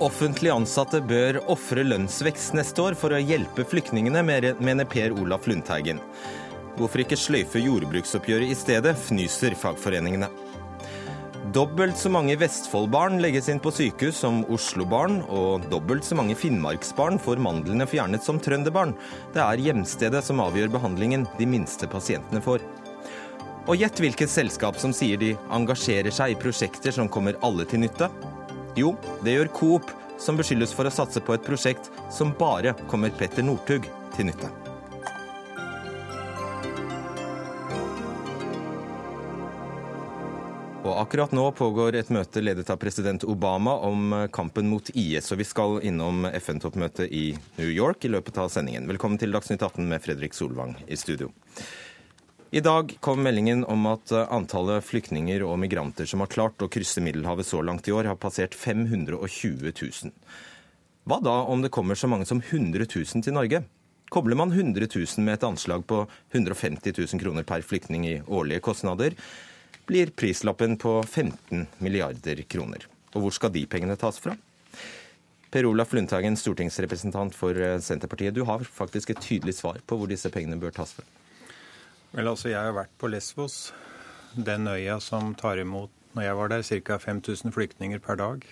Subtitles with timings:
[0.00, 6.00] Offentlig ansatte bør ofre lønnsvekst neste år for å hjelpe flyktningene, mener Per Olaf Lundteigen.
[6.78, 10.30] Hvorfor ikke sløyfe jordbruksoppgjøret i stedet, fnyser fagforeningene.
[11.52, 17.20] Dobbelt så mange Vestfold-barn legges inn på sykehus som Oslo-barn, og dobbelt så mange Finnmarksbarn
[17.20, 18.96] får mandlene fjernet som trønderbarn.
[19.34, 22.64] Det er hjemstedet som avgjør behandlingen de minste pasientene får.
[23.68, 27.82] Og gjett hvilket selskap som sier de engasjerer seg i prosjekter som kommer alle til
[27.82, 28.08] nytte.
[28.78, 28.94] Jo,
[29.24, 29.90] det gjør Coop,
[30.20, 33.84] som beskyldes for å satse på et prosjekt som bare kommer Petter Northug
[34.16, 34.48] til nytte.
[40.80, 45.42] Og akkurat nå pågår et møte ledet av president Obama om kampen mot IS, og
[45.42, 47.26] vi skal innom FN-toppmøtet i
[47.60, 48.88] New York i løpet av sendingen.
[48.88, 51.28] Velkommen til Dagsnytt 18 med Fredrik Solvang i studio.
[52.52, 56.66] I dag kom meldingen om at eh, antallet flyktninger og migranter som har klart å
[56.66, 60.10] krysse Middelhavet så langt i år, har passert 520 000.
[61.06, 63.60] Hva da om det kommer så mange som 100 000 til Norge?
[64.10, 66.00] Kobler man 100 000 med et anslag på
[66.32, 69.14] 150 000 kroner per flyktning i årlige kostnader,
[69.86, 72.90] blir prislappen på 15 milliarder kroner.
[73.14, 74.34] Og hvor skal de pengene tas fra?
[75.54, 78.34] Per Olaf Lundteigen, stortingsrepresentant for eh, Senterpartiet.
[78.34, 81.06] Du har faktisk et tydelig svar på hvor disse pengene bør tas fra.
[82.10, 83.70] Vel, altså, Jeg har vært på Lesvos,
[84.34, 86.96] den øya som tar imot når jeg var der, ca.
[86.98, 88.42] 5000 flyktninger per dag.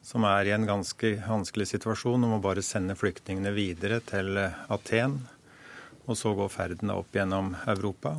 [0.00, 4.56] Som er i en ganske vanskelig situasjon og må bare sende flyktningene videre til eh,
[4.72, 5.18] Aten.
[6.08, 8.14] Og så går ferden opp gjennom Europa.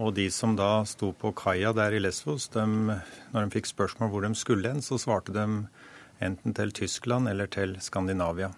[0.00, 4.12] Og de som da sto på kaia der i Lesvos, de, når de fikk spørsmål
[4.14, 5.46] hvor de skulle hen, så svarte de
[6.24, 8.54] enten til Tyskland eller til Skandinavia.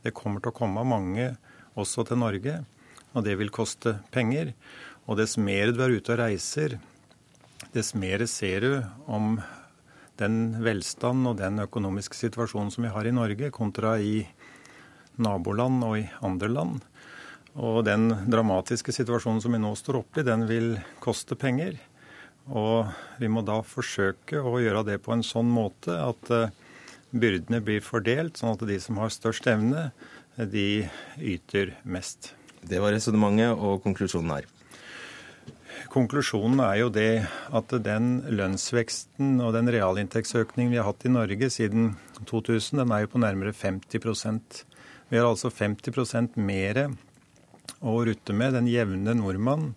[0.00, 1.34] Det kommer til å komme mange
[1.76, 2.62] også til Norge
[3.14, 4.52] og det vil koste penger.
[5.08, 6.78] Og dess mer du er ute og reiser,
[7.74, 8.74] dess mer ser du
[9.10, 9.40] om
[10.20, 14.22] den velstand og den økonomiske situasjonen som vi har i Norge, kontra i
[15.20, 16.80] naboland og i andre land.
[17.58, 21.78] Og den dramatiske situasjonen som vi nå står oppe i, den vil koste penger.
[22.50, 22.90] Og
[23.20, 26.52] vi må da forsøke å gjøre det på en sånn måte at eh,
[27.10, 29.90] byrdene blir fordelt, sånn at de som har størst evne,
[30.36, 30.86] de
[31.18, 32.34] yter mest.
[32.68, 34.48] Det var resonnementet og konklusjonen her.
[35.90, 37.24] Konklusjonen er jo det
[37.56, 41.94] at den lønnsveksten og den realinntektsøkningen vi har hatt i Norge siden
[42.28, 44.64] 2000, den er jo på nærmere 50%
[45.10, 46.84] Vi har altså 50 mer
[47.80, 48.54] å rutte med.
[48.54, 49.74] Den jevne nordmann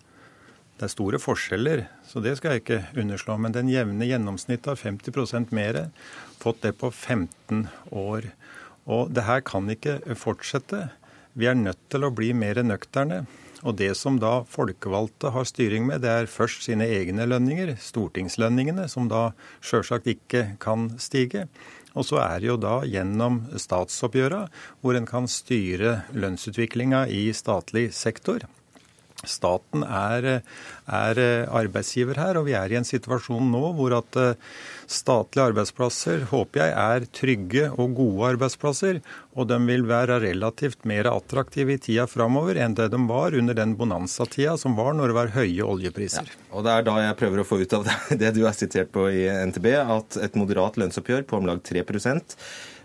[0.78, 3.38] Det er store forskjeller, så det skal jeg ikke underslå.
[3.38, 5.90] Men den jevne gjennomsnittet har 50% mer.
[6.42, 8.26] Fått det på 15 år.
[8.86, 10.90] Og det her kan ikke fortsette.
[11.34, 13.24] Vi er nødt til å bli mer nøkterne.
[13.64, 18.90] Og det som da folkevalgte har styring med, det er først sine egne lønninger, stortingslønningene,
[18.92, 19.30] som da
[19.64, 21.48] sjølsagt ikke kan stige.
[21.96, 24.48] Og så er det jo da gjennom statsoppgjøra
[24.82, 28.44] hvor en kan styre lønnsutviklinga i statlig sektor.
[29.24, 30.42] Staten er,
[30.84, 34.40] er, arbeidsgiver her, og vi er i en situasjon nå hvor at eh,
[34.92, 39.00] statlige arbeidsplasser håper jeg er trygge og gode arbeidsplasser.
[39.34, 43.58] Og de vil være relativt mer attraktive i tida framover enn det de var under
[43.58, 46.28] den bonanza-tida som var når det var høye oljepriser.
[46.28, 47.90] Ja, og Det er da jeg prøver å få ut av
[48.22, 51.84] det du er sitert på i NTB, at et moderat lønnsoppgjør på om lag 3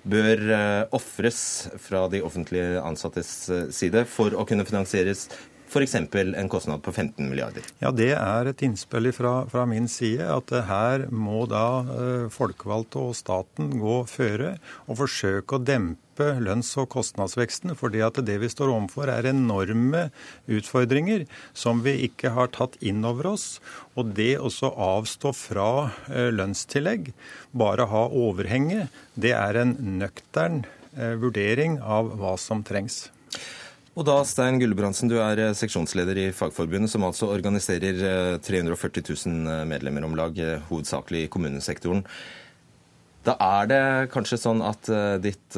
[0.09, 5.27] bør uh, ofres fra de offentlige ansattes side for å kunne finansieres
[5.69, 5.95] f.eks.
[5.95, 7.65] en kostnad på 15 milliarder?
[7.79, 13.03] Ja, Det er et innspill fra, fra min side at her må da uh, folkevalgte
[13.11, 14.57] og staten gå føre
[14.87, 17.77] og forsøke å dempe lønns- og kostnadsveksten.
[17.77, 20.09] fordi at det vi står overfor er enorme
[20.49, 23.61] utfordringer som vi ikke har tatt inn over oss.
[23.95, 25.69] Og det også avstå fra
[26.09, 27.13] uh, lønnstillegg,
[27.53, 30.65] bare ha overhenget, det er en nøktern
[30.99, 33.05] vurdering av hva som trengs.
[33.99, 39.09] Og da, Stein Gulbrandsen, du er eh, seksjonsleder i Fagforbundet, som altså organiserer 340 eh,
[39.27, 42.05] 000 eh, medlemmer om lag, hovedsakelig i kommunesektoren.
[43.27, 43.81] Da er det
[44.13, 44.87] kanskje sånn at
[45.21, 45.57] ditt,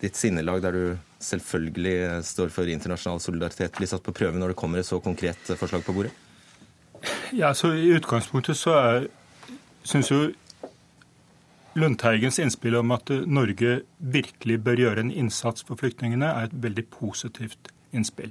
[0.00, 0.84] ditt sinnelag, der du
[1.20, 5.50] selvfølgelig står for internasjonal solidaritet, blir satt på prøve når det kommer et så konkret
[5.58, 6.14] forslag på bordet?
[7.36, 8.78] Ja, så I utgangspunktet så
[9.84, 10.22] syns jo
[11.74, 16.86] Lundteigens innspill om at Norge virkelig bør gjøre en innsats for flyktningene, er et veldig
[16.94, 18.30] positivt innspill.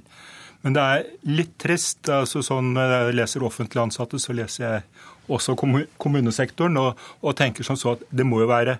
[0.64, 2.08] Men det er litt trist.
[2.08, 4.84] altså sånn jeg leser offentlig ansatte, så leser jeg
[5.28, 8.78] også kommunesektoren, og, og tenker som så at det må jo være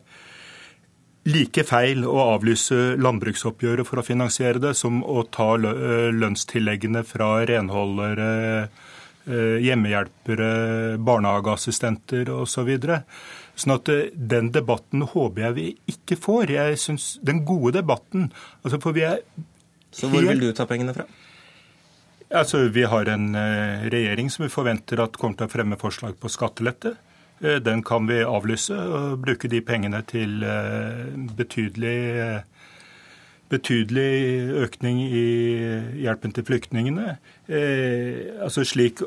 [1.24, 8.28] like feil å avlyse landbruksoppgjøret for å finansiere det, som å ta lønnstilleggene fra renholdere
[8.64, 10.50] eh, hjemmehjelpere,
[11.00, 12.74] barnehageassistenter osv.
[13.54, 16.54] Sånn at eh, den debatten håper jeg vi ikke får.
[16.54, 18.30] Jeg synes Den gode debatten
[18.62, 19.22] altså for vi er
[19.94, 21.06] Så hvor vil du ta pengene fra?
[22.34, 23.36] Altså, Vi har en
[23.92, 26.96] regjering som vi forventer at kommer til å fremme forslag på skattelette.
[27.38, 30.42] Den kan vi avlyse og bruke de pengene til
[31.36, 32.42] betydelig
[33.52, 35.26] betydelig økning i
[36.04, 37.16] hjelpen til flyktningene.
[37.48, 39.04] Eh, altså slik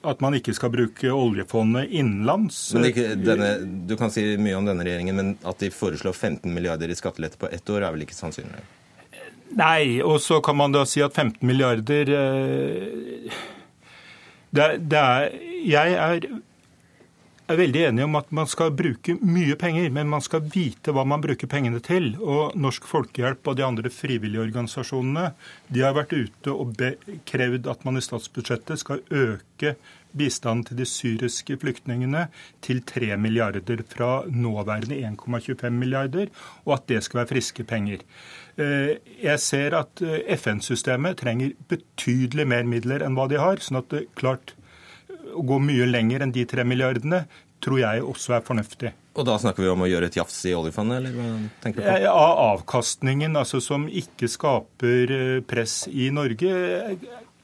[0.00, 2.58] at man ikke skal bruke oljefondet innenlands.
[2.74, 2.88] Men
[3.20, 3.50] denne,
[3.88, 7.40] du kan si mye om denne regjeringen, men at de foreslår 15 milliarder i skattelette
[7.40, 8.62] på ett år, er vel ikke sannsynlig?
[9.58, 13.40] Nei, og så kan man da si at 15 milliarder eh,
[14.54, 15.34] det, det er,
[15.66, 16.28] Jeg er
[17.50, 21.04] er veldig enige om at man skal bruke mye penger, men man skal vite hva
[21.08, 22.12] man bruker pengene til.
[22.20, 25.30] Og Norsk Folkehjelp og de andre frivillige organisasjonene
[25.68, 26.76] de har vært ute og
[27.28, 29.76] krevd at man i statsbudsjettet skal øke
[30.16, 32.26] bistanden til de syriske flyktningene
[32.64, 36.30] til 3 milliarder fra nåværende 1,25 milliarder,
[36.66, 38.02] og at det skal være friske penger.
[38.58, 43.62] Eh, jeg ser at eh, FN-systemet trenger betydelig mer midler enn hva de har.
[43.62, 44.54] sånn at det klart
[45.34, 47.24] å gå mye lenger enn de tre milliardene
[47.60, 48.92] tror jeg også er fornuftig.
[49.18, 51.30] Og da snakker vi om å gjøre et jafs i oljefondet, eller hva
[51.62, 51.96] tenker du på?
[52.06, 52.14] Ja,
[52.54, 56.52] avkastningen, altså som ikke skaper eh, press i Norge.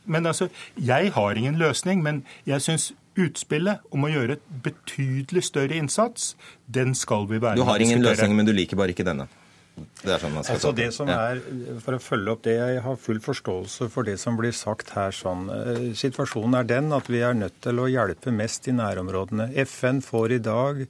[0.07, 0.49] Men altså,
[0.79, 6.35] jeg har ingen løsning, men jeg syns utspillet om å gjøre et betydelig større innsats,
[6.69, 7.67] den skal vi være med å diskutere.
[7.67, 9.29] Du har ingen løsning, men du liker bare ikke denne?
[9.77, 11.41] Det er sånn man skal altså det som er,
[11.85, 15.13] For å følge opp det, jeg har full forståelse for det som blir sagt her.
[15.13, 15.51] sånn.
[15.53, 19.51] Eh, situasjonen er den at vi er nødt til å hjelpe mest i nærområdene.
[19.67, 20.87] FN får i dag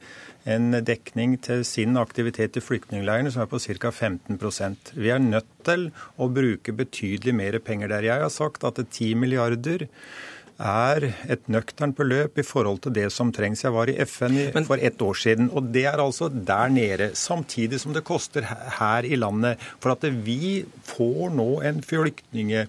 [0.47, 3.91] en dekning til sin aktivitet i flyktningleirene som er på ca.
[3.91, 5.89] 15% Vi er nødt til
[6.23, 8.07] å bruke betydelig mer penger der.
[8.07, 9.89] Jeg har sagt at 10 milliarder
[10.57, 13.65] er et nøkternt beløp i forhold til det som trengs.
[13.65, 17.11] Jeg var i FN for ett år siden, og det er altså der nede.
[17.15, 18.47] Samtidig som det koster
[18.79, 19.61] her i landet.
[19.81, 22.67] For at vi får nå en flyktninge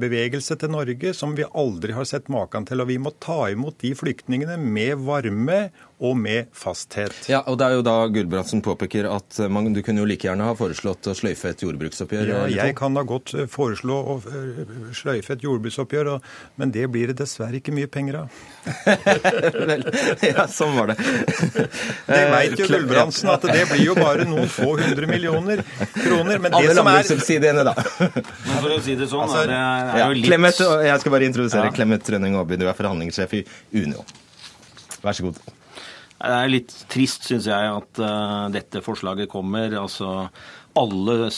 [0.00, 2.80] bevegelse til Norge som vi aldri har sett maken til.
[2.80, 5.70] Og vi må ta imot de flyktningene med varme
[6.00, 7.12] og med fasthet.
[7.28, 10.46] Ja, og Det er jo da Gulbrandsen påpeker at man, du kunne jo like gjerne
[10.48, 12.30] ha foreslått å sløyfe et jordbruksoppgjør.
[12.30, 14.62] Ja, jeg kan da godt eh, foreslå å eh,
[14.96, 16.12] sløyfe et jordbruksoppgjør,
[16.60, 18.40] men det blir det dessverre ikke mye penger av.
[19.70, 19.84] Vel,
[20.24, 20.98] ja, sånn var det.
[22.08, 25.64] det veit jo Gulbrandsen at det blir jo bare noen få hundre millioner
[25.98, 26.40] kroner.
[26.40, 27.76] Men det Alle som er da.
[27.76, 31.68] For å si det sånn, altså, det er jo litt Clemet, Jeg skal bare introdusere
[31.68, 31.76] ja.
[31.76, 33.46] Clemet Trønning Aaby, du er forhandlingssjef i
[33.76, 34.04] Unio.
[35.04, 35.59] Vær så god.
[36.20, 39.72] Det er litt trist, syns jeg, at uh, dette forslaget kommer.
[39.80, 40.28] Altså,
[40.76, 41.30] alle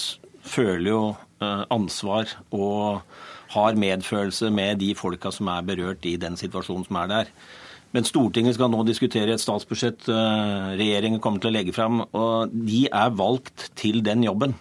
[0.43, 3.05] føler jo uh, ansvar og
[3.53, 7.31] har medfølelse med de folka som er berørt i den situasjonen som er der.
[7.93, 12.03] Men Stortinget skal nå diskutere et statsbudsjett uh, regjeringen kommer til å legge fram.
[12.11, 14.57] Og de er valgt til den jobben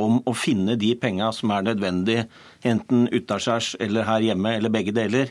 [0.00, 2.24] om å finne de penga som er nødvendig,
[2.66, 5.30] enten utaskjærs eller her hjemme, eller begge deler.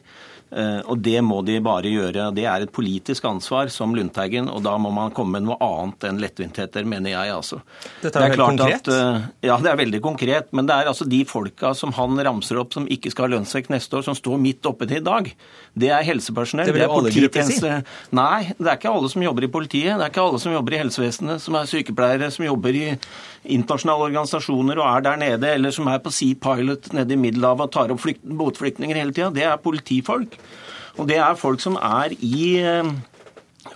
[0.49, 2.29] Eh, og det må de bare gjøre.
[2.33, 6.07] Det er et politisk ansvar som Lundteigen, og da må man komme med noe annet
[6.09, 7.61] enn lettvintheter, mener jeg altså.
[8.01, 8.89] Dette er, det er veldig konkret?
[8.89, 10.49] At, eh, ja, det er veldig konkret.
[10.57, 13.73] Men det er altså de folka som han ramser opp som ikke skal ha lønnsvekst
[13.73, 15.29] neste år, som står midt oppe til i dag.
[15.79, 16.69] Det er helsepersonell.
[16.69, 17.73] Det vil er grupper si.
[18.17, 19.93] Nei, det er ikke alle som jobber i politiet.
[19.93, 22.87] Det er ikke alle som jobber i helsevesenet, som er sykepleiere, som jobber i
[23.49, 27.69] internasjonale organisasjoner og er der nede, eller som er på Sea Pilot nede i Middelhavet
[27.69, 28.03] og tar opp
[28.41, 29.29] båtflyktninger hele tida.
[29.35, 30.38] Det er politifolk.
[30.97, 32.89] Og det er folk som er i eh,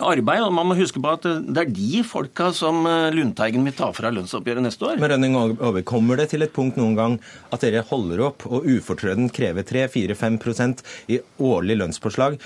[0.00, 0.42] arbeid.
[0.42, 3.90] og Man må huske på at det er de folka som eh, Lundteigen vil ta
[3.96, 5.00] fra lønnsoppgjøret neste år.
[5.02, 7.18] Men Rønning Kommer det til et punkt noen gang
[7.54, 12.38] at dere holder opp og ufortrødent krever 3-4-5% i årlig lønnspåslag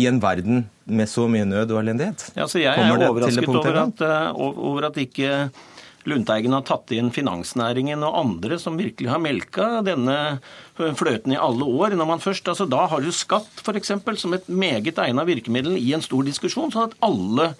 [0.00, 2.26] i en verden med så mye nød og elendighet?
[2.34, 5.50] Ja, så Jeg er overrasket over at, eh, over at ikke
[6.04, 10.16] Lundteigen har tatt inn finansnæringen og andre som virkelig har melka denne
[10.76, 11.94] fløten i alle år.
[11.96, 13.92] Når man først, altså Da har du skatt f.eks.
[14.20, 17.54] som et meget egnet virkemiddel i en stor diskusjon, sånn at alle,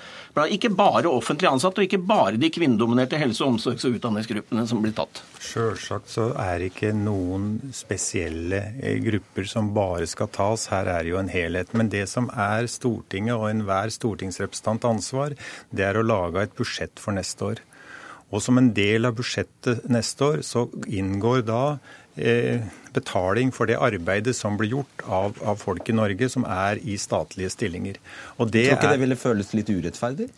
[0.53, 4.93] ikke bare offentlig ansatte og ikke bare de kvinnedominerte helse-, omsorgs- og utdanningsgruppene som blir
[4.97, 5.23] tatt.
[5.41, 10.69] Sjølsagt så er det ikke noen spesielle eh, grupper som bare skal tas.
[10.73, 11.73] Her er jo en helhet.
[11.73, 15.37] Men det som er Stortinget og enhver stortingsrepresentant ansvar,
[15.71, 17.65] det er å lage et budsjett for neste år.
[18.35, 21.63] Og som en del av budsjettet neste år så inngår da
[22.19, 22.65] eh,
[22.95, 26.97] betaling for det arbeidet som blir gjort av, av, folk i Norge som er i
[26.99, 28.01] statlige stillinger.
[28.39, 30.29] Og det Tror ikke er, det ville føles litt urettferdig?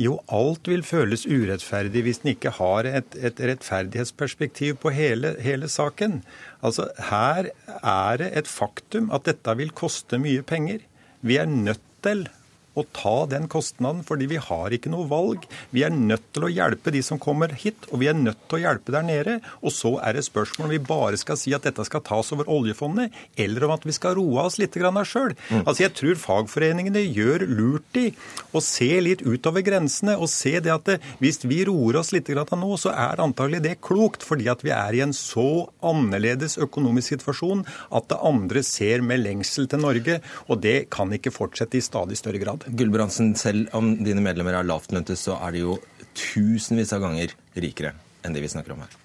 [0.00, 5.70] Jo, alt vil føles urettferdig hvis en ikke har et, et rettferdighetsperspektiv på hele, hele,
[5.70, 6.22] saken.
[6.60, 10.82] Altså, Her er det et faktum at dette vil koste mye penger.
[11.22, 12.26] Vi er nødt til
[12.74, 15.46] å ta den kostnaden, fordi vi har ikke noe valg.
[15.74, 18.58] Vi er nødt til å hjelpe de som kommer hit, og vi er nødt til
[18.58, 19.36] å hjelpe der nede.
[19.62, 22.50] Og så er det spørsmål om vi bare skal si at dette skal tas over
[22.50, 25.34] oljefondet, eller om at vi skal roe oss litt sjøl.
[25.50, 25.62] Mm.
[25.64, 28.08] Altså, jeg tror fagforeningene gjør lurt i
[28.54, 32.28] å se litt utover grensene og se det at det, hvis vi roer oss litt
[32.34, 37.14] nå, så er antagelig det klokt, fordi at vi er i en så annerledes økonomisk
[37.14, 37.64] situasjon
[37.94, 42.18] at det andre ser med lengsel til Norge, og det kan ikke fortsette i stadig
[42.18, 42.63] større grad.
[42.66, 45.78] Gulbrandsen, selv om dine medlemmer er lavtlønte, så er de jo
[46.14, 47.94] tusenvis av ganger rikere
[48.24, 49.00] enn det vi snakker om her.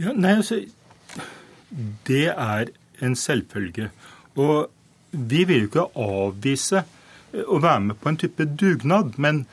[0.00, 0.64] Ja, nei, altså,
[2.06, 2.70] Det er
[3.02, 3.90] en selvfølge.
[4.38, 4.70] Og
[5.10, 6.84] vi vil jo ikke avvise
[7.34, 9.16] å være med på en type dugnad.
[9.18, 9.44] Men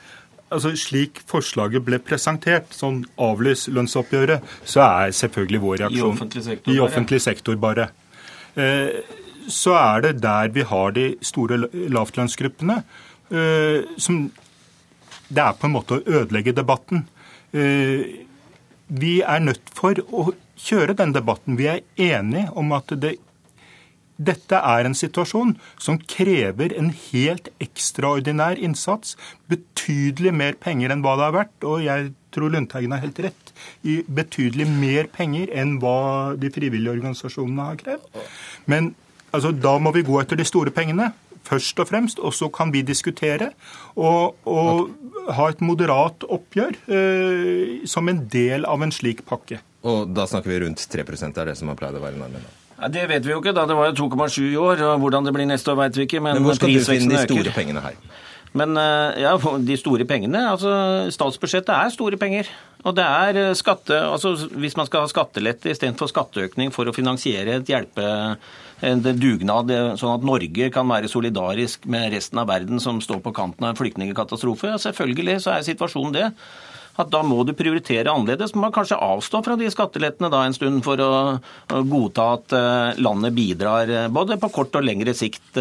[0.50, 6.44] altså, slik forslaget ble presentert, sånn avlys lønnsoppgjøret, så er selvfølgelig vår reaksjon I offentlig
[6.46, 7.88] sektor, I offentlig sektor bare.
[8.54, 9.02] Eh,
[9.50, 12.82] så er det der vi har de store lavtlønnsgruppene.
[13.32, 14.30] Eh, som
[15.32, 17.06] Det er på en måte å ødelegge debatten.
[17.56, 18.26] Eh,
[18.92, 21.56] vi er nødt for å kjøre den debatten.
[21.56, 23.14] Vi er enige om at det,
[24.20, 29.16] dette er en situasjon som krever en helt ekstraordinær innsats.
[29.48, 31.56] Betydelig mer penger enn hva det har vært.
[31.64, 33.54] Og jeg tror Lundteigen har helt rett
[33.88, 38.22] i betydelig mer penger enn hva de frivillige organisasjonene har krevd.
[38.68, 38.92] Men
[39.32, 41.14] altså, da må vi gå etter de store pengene
[41.46, 43.52] først og fremst, og så kan vi diskutere
[43.96, 44.90] og, og
[45.36, 49.60] ha et moderat oppgjør eh, som en del av en slik pakke.
[49.82, 52.44] Og da snakker vi rundt 3% er det som har pleid å være normen?
[52.82, 53.54] Ja, det vet vi jo ikke.
[53.54, 53.64] da.
[53.68, 54.82] Det var jo 2,7 i år.
[54.88, 56.22] og Hvordan det blir neste år, vet vi ikke.
[56.22, 57.56] Men, men hvor skal du finne de store øker.
[57.58, 57.98] pengene her?
[58.58, 59.32] Men eh, ja,
[59.64, 60.72] de store pengene altså
[61.14, 62.50] Statsbudsjettet er store penger.
[62.84, 66.96] Og det er eh, skatte, altså Hvis man skal ha skattelette istedenfor skatteøkning for å
[66.96, 68.04] finansiere et hjelpe,
[68.82, 73.22] en dugnad, eh, sånn at Norge kan være solidarisk med resten av verden som står
[73.22, 76.28] på kanten av en flyktningkatastrofe, selvfølgelig så er situasjonen det
[77.00, 78.52] at da må du prioritere annerledes.
[78.54, 81.40] Man Må kanskje avstå fra de skattelettene da en stund for å
[81.88, 82.52] godta at
[83.00, 85.56] landet bidrar både på kort og lengre sikt.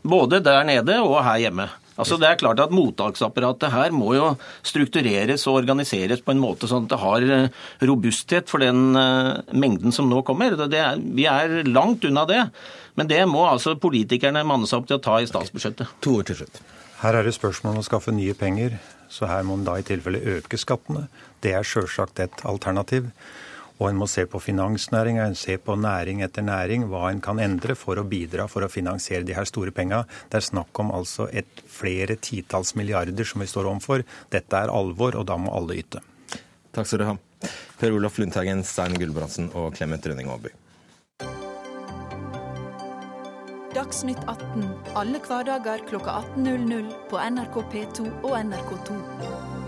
[0.00, 1.68] Både der nede og her hjemme.
[2.00, 4.32] Altså det er klart at Mottaksapparatet her må jo
[4.66, 9.52] struktureres og organiseres på en måte sånn at det har eh, robusthet for den eh,
[9.52, 10.56] mengden som nå kommer.
[10.66, 12.44] Er, vi er langt unna det.
[12.98, 15.92] Men det må altså politikerne manne seg opp til å ta i statsbudsjettet.
[16.04, 16.62] To ord til slutt.
[17.00, 18.74] Her er det spørsmål om å skaffe nye penger,
[19.08, 21.06] så her må en da i tilfelle øke skattene.
[21.40, 23.08] Det er sjølsagt et alternativ.
[23.80, 27.40] Og en må se på finansnæringa, en ser på næring etter næring, hva en kan
[27.40, 30.02] endre for å bidra for å finansiere de her store penga.
[30.28, 34.04] Det er snakk om altså et flere titalls milliarder som vi står overfor.
[34.30, 36.04] Dette er alvor, og da må alle yte.
[36.76, 37.16] Takk skal du ha.
[37.80, 40.52] Per Olaf Lundteigen, Stein Gulbrandsen og Clemet Rønning Aaby.
[43.70, 44.66] Dagsnytt 18
[44.98, 49.59] alle hverdager kl 18.00 på NRK P2 og NRK2.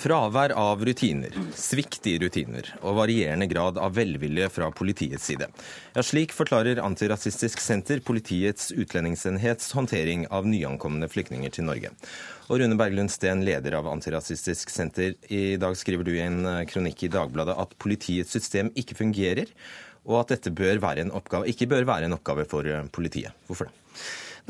[0.00, 5.50] Fravær av rutiner, svikt i rutiner og varierende grad av velvilje fra politiets side.
[5.92, 11.92] Ja, Slik forklarer Antirasistisk Senter politiets utlendingsenhets håndtering av nyankomne flyktninger til Norge.
[12.48, 17.04] Og Rune Berglund Steen, leder av Antirasistisk Senter, i dag skriver du i en kronikk
[17.04, 19.52] i Dagbladet at politiets system ikke fungerer,
[20.08, 20.80] og at dette bør
[21.12, 23.36] oppgave, ikke bør være en oppgave for politiet.
[23.44, 23.76] Hvorfor det?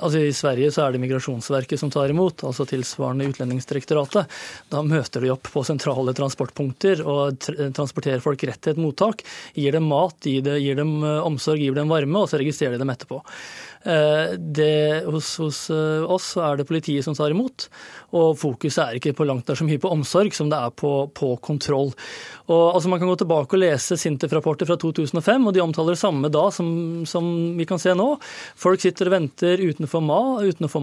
[0.01, 4.41] Altså I Sverige så er det Migrasjonsverket som tar imot, altså tilsvarende Utlendingsdirektoratet.
[4.73, 7.41] Da møter de opp på sentrale transportpunkter og
[7.77, 9.25] transporterer folk rett til et mottak.
[9.55, 12.95] Gir dem mat, gir, dem eh, omsorg, gir dem varme, og så registrerer de dem
[12.95, 13.21] etterpå.
[13.81, 17.71] Eh, det, hos, hos, eh, oss er det politiet som tar imot,
[18.13, 20.93] og fokuset er ikke på langt der så mye på omsorg som det er på,
[21.17, 21.95] på kontroll.
[22.51, 26.03] Og, altså, man kan gå tilbake og lese Sintef-rapporter fra 2005, og de omtaler det
[26.03, 26.69] samme da som,
[27.09, 27.25] som,
[27.57, 28.09] vi kan se nå.
[28.59, 30.03] Folk sitter og venter uten å få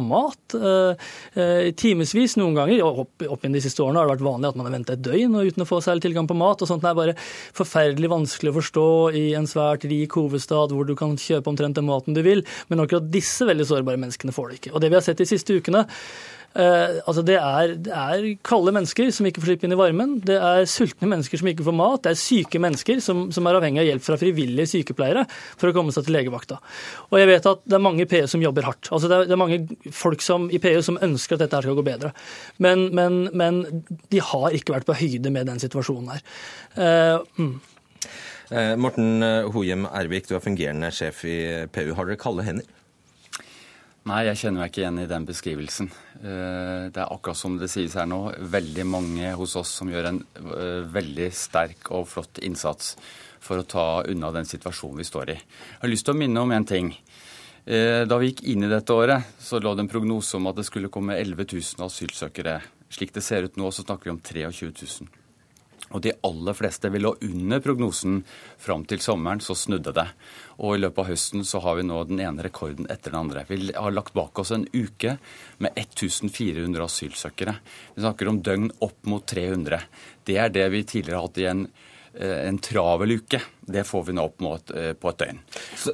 [0.02, 2.82] mat, eh, eh, timevis noen ganger.
[2.88, 5.06] Opp, Opp, inn de siste årene har det vært vanlig at man har ventet et
[5.06, 6.66] døgn uten å få særlig tilgang på mat.
[6.66, 6.82] og sånt.
[6.82, 7.18] Det er bare
[7.54, 8.88] forferdelig vanskelig å forstå
[9.22, 12.42] i en svært rik hovedstad hvor du kan kjøpe omtrent den maten du vil.
[12.70, 14.74] men akkurat disse veldig sårbare menneskene får det ikke.
[14.74, 15.86] Og det vi har sett de siste ukene,
[16.58, 20.16] Uh, altså det er, det er, kalde mennesker som ikke får slippe inn i varmen.
[20.26, 22.02] Det er sultne mennesker som ikke får mat.
[22.06, 25.76] Det er syke mennesker som, som er avhengig av hjelp fra frivillige sykepleiere for å
[25.76, 26.58] komme seg til legevakta.
[27.12, 28.90] Og jeg vet at det er mange i PU som jobber hardt.
[28.90, 31.68] Altså det, er, det er mange folk som, i PU som ønsker at dette her
[31.68, 32.14] skal gå bedre.
[32.64, 33.62] Men, men, men
[34.10, 36.26] de har ikke vært på høyde med den situasjonen her.
[36.74, 37.58] Uh, mm.
[38.80, 41.92] Morten Hohjem Ervik, du er fungerende sjef i PU.
[42.00, 42.77] Har dere kalde hender?
[44.08, 45.88] Nei, jeg kjenner meg ikke igjen i den beskrivelsen.
[46.22, 48.22] Eh, det er akkurat som det sies her nå,
[48.54, 52.94] veldig mange hos oss som gjør en eh, veldig sterk og flott innsats
[53.44, 55.38] for å ta unna den situasjonen vi står i.
[55.42, 56.94] Jeg har lyst til å minne om en ting.
[57.66, 60.62] Eh, da vi gikk inn i dette året, så lå det en prognose om at
[60.62, 62.62] det skulle komme 11 000 asylsøkere.
[62.88, 64.72] Slik det ser ut nå, så snakker vi om 23
[65.04, 65.17] 000.
[65.96, 68.20] Og de aller fleste vil lå under prognosen
[68.60, 70.08] fram til sommeren, så snudde det.
[70.60, 73.46] Og i løpet av høsten så har vi nå den ene rekorden etter den andre.
[73.48, 75.18] Vi har lagt bak oss en uke
[75.64, 77.58] med 1400 asylsøkere.
[77.96, 79.80] Vi snakker om døgn opp mot 300.
[80.28, 81.68] Det er det vi tidligere har hatt i en
[82.20, 83.42] en travel uke.
[83.68, 85.40] Det får vi nå opp mot eh, på et døgn.
[85.76, 85.94] Så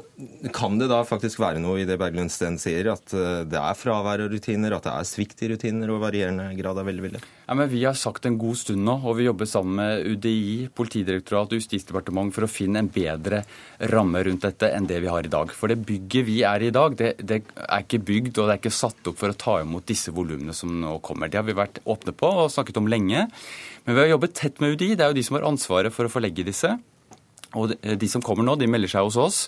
[0.53, 3.80] kan det da faktisk være noe i det Berglund Steen sier, at eh, det er
[3.80, 7.24] fravær av rutiner, at det er svikt i rutiner og varierende grad av velvilje?
[7.48, 10.70] Ja, men Vi har sagt en god stund nå, og vi jobber sammen med UDI,
[10.75, 13.42] Politidirektoratet og Justisdepartementet for å finne en bedre
[13.92, 15.51] ramme rundt dette enn det vi har i dag.
[15.58, 18.56] For det bygget vi er i i dag, det, det er ikke bygd og det
[18.56, 21.30] er ikke satt opp for å ta imot disse volumene som nå kommer.
[21.30, 23.27] Det har vi vært åpne på og snakket om lenge.
[23.84, 24.94] Men vi har jobbet tett med UDI.
[24.96, 26.72] Det er jo de som har ansvaret for å forlegge disse.
[27.60, 29.40] Og de som kommer nå, de melder seg hos oss.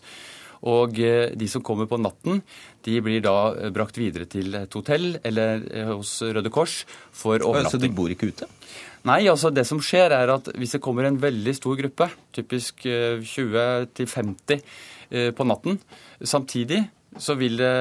[0.66, 2.42] Og eh, de som kommer på natten,
[2.86, 7.38] de blir da eh, brakt videre til et hotell eller eh, hos Røde Kors for
[7.38, 7.76] overnatting.
[7.76, 8.50] Så de bor ikke ute?
[9.06, 12.88] Nei, altså det som skjer er at hvis det kommer en veldig stor gruppe, typisk
[12.88, 14.64] 20-50
[15.38, 15.78] på natten,
[16.26, 16.80] samtidig,
[17.22, 17.72] så vil det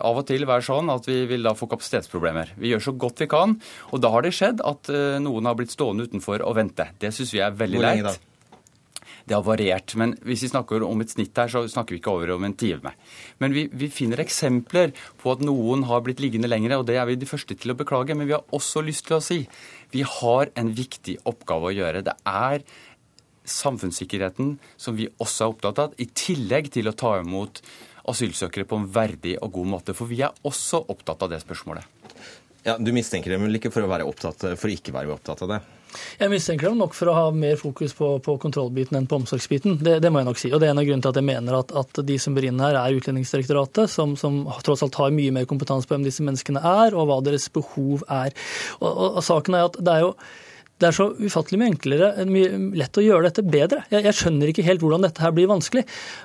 [0.00, 2.54] av og til være sånn at vi vil da få kapasitetsproblemer.
[2.60, 3.56] Vi gjør så godt vi kan,
[3.92, 6.88] og da har det skjedd at eh, noen har blitt stående utenfor og vente.
[7.00, 7.82] Det syns vi er veldig leit.
[7.82, 8.28] Hvor lenge da?
[9.22, 9.94] Det har variert.
[9.98, 12.56] Men hvis vi snakker om et snitt her, så snakker vi ikke over om en
[12.58, 12.94] time.
[13.42, 17.06] Men vi, vi, finner eksempler på at noen har blitt liggende lengre, og det er
[17.10, 18.16] vi de første til å beklage.
[18.18, 19.44] Men vi har også lyst til å si
[19.92, 22.02] vi har en viktig oppgave å gjøre.
[22.06, 22.66] Det er
[23.52, 27.62] samfunnssikkerheten som vi også er opptatt av, i tillegg til å ta imot
[28.08, 29.96] asylsøkere på en verdig og god måte.
[29.96, 31.86] For vi er også opptatt av det spørsmålet.
[32.62, 35.42] Ja, Du mistenker dem vel ikke for å være opptatt, for å ikke være opptatt
[35.42, 35.62] av det?
[35.92, 39.76] Jeg mistenker dem nok for å ha mer fokus på, på kontrollbiten enn på omsorgsbiten.
[39.82, 40.52] Det, det, må jeg nok si.
[40.52, 42.46] Og det er en av grunnene til at jeg mener at, at de som bør
[42.48, 46.24] inn her, er Utlendingsdirektoratet, som, som, tross alt har mye mer kompetanse på hvem disse
[46.24, 48.32] menneskene er, og hva deres behov er.
[48.78, 50.14] Og, og, og saken er at det er jo
[50.82, 53.84] det er så ufattelig mye enklere, mye lett å gjøre dette bedre.
[53.92, 55.84] Jeg, jeg, skjønner ikke helt hvordan dette her blir vanskelig.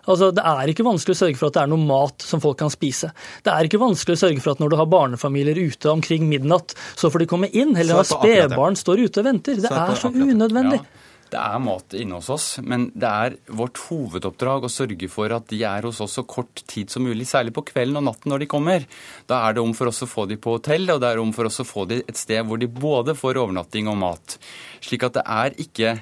[0.10, 2.58] Altså, Det er ikke vanskelig å sørge for at det er noe mat som folk
[2.62, 3.12] kan spise.
[3.46, 6.74] Det er ikke vanskelig å sørge for at når du har barnefamilier ute omkring midnatt,
[6.98, 7.76] så får de komme inn.
[7.78, 9.62] Eller når spedbarn står ute og venter.
[9.62, 10.82] Det er så unødvendig.
[10.82, 11.07] Ja.
[11.32, 15.50] Det er mat inne hos oss, men det er vårt hovedoppdrag å sørge for at
[15.52, 18.44] de er hos oss så kort tid som mulig, særlig på kvelden og natten når
[18.44, 18.86] de kommer.
[19.28, 21.34] Da er det om for oss å få de på hotell, og det er om
[21.36, 24.38] for oss å få de et sted hvor de både får overnatting og mat.
[24.84, 25.98] Slik at det er ikke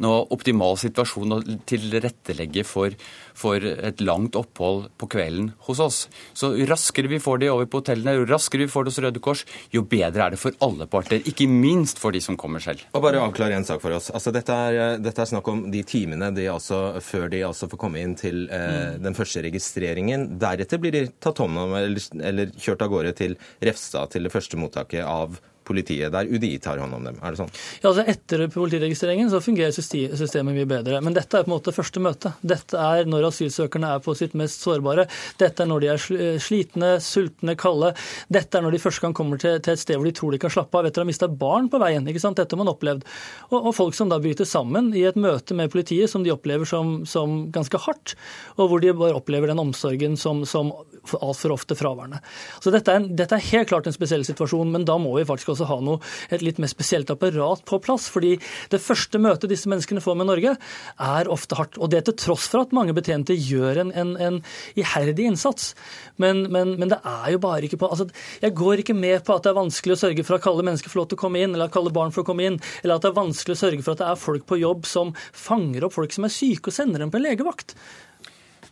[0.00, 2.94] noe optimal situasjon å tilrettelegge for,
[3.36, 6.00] for, et langt opphold på kvelden hos oss.
[6.38, 9.00] Så jo raskere vi får de over på hotellene, jo raskere vi får det hos
[9.04, 11.22] Røde Kors, jo bedre er det for alle parter.
[11.28, 12.86] Ikke minst for de som kommer selv.
[12.96, 14.10] Og bare avklare en sak for oss.
[14.14, 17.82] Altså, dette, er, dette er snakk om de timene de altså, før de altså får
[17.84, 19.02] komme inn til eh, mm.
[19.04, 20.28] den første registreringen.
[20.42, 24.34] Deretter blir de tatt hånd om eller, eller kjørt av gårde til Refstad, til det
[24.34, 25.40] første mottaket av
[25.72, 27.18] politiet, der UDI tar hånd om dem?
[27.18, 27.52] Er det sånn?
[27.80, 31.00] Ja, altså Etter politiregistreringen så fungerer systemet mye bedre.
[31.04, 32.34] Men dette er på en måte første møte.
[32.44, 35.08] Dette er når asylsøkerne er på sitt mest sårbare.
[35.40, 37.92] Dette er når de er slitne, sultne, kalde.
[38.32, 40.42] Dette er når de første gang kommer til, til et sted hvor de tror de
[40.42, 42.06] kan slappe av etter å ha mista barn på veien.
[42.08, 42.38] ikke sant?
[42.40, 43.06] Dette har man opplevd.
[43.50, 46.68] Og, og, folk som da bryter sammen i et møte med politiet som de opplever
[46.68, 48.16] som, som ganske hardt,
[48.58, 50.72] og hvor de bare opplever den omsorgen som, som
[51.18, 52.20] altfor ofte fraværende.
[52.62, 55.54] Så dette er, dette er helt klart en spesiell situasjon, men da må vi faktisk
[55.54, 58.08] også ha noe, et litt mer spesielt apparat på plass.
[58.12, 58.36] fordi
[58.72, 60.56] det første møtet disse menneskene får med Norge,
[60.98, 61.78] er ofte hardt.
[61.78, 64.40] Og det til tross for at mange betjente gjør en, en, en
[64.78, 65.72] iherdig innsats.
[66.16, 68.08] Men, men, men, det er jo bare ikke på altså,
[68.42, 70.92] Jeg går ikke med på at det er vanskelig å sørge for at kalde mennesker
[70.92, 73.06] får lov til å komme inn, eller at kalde barn får komme inn, eller at
[73.06, 75.96] det er vanskelig å sørge for at det er folk på jobb som fanger opp
[75.96, 77.76] folk som er syke, og sender dem på en legevakt.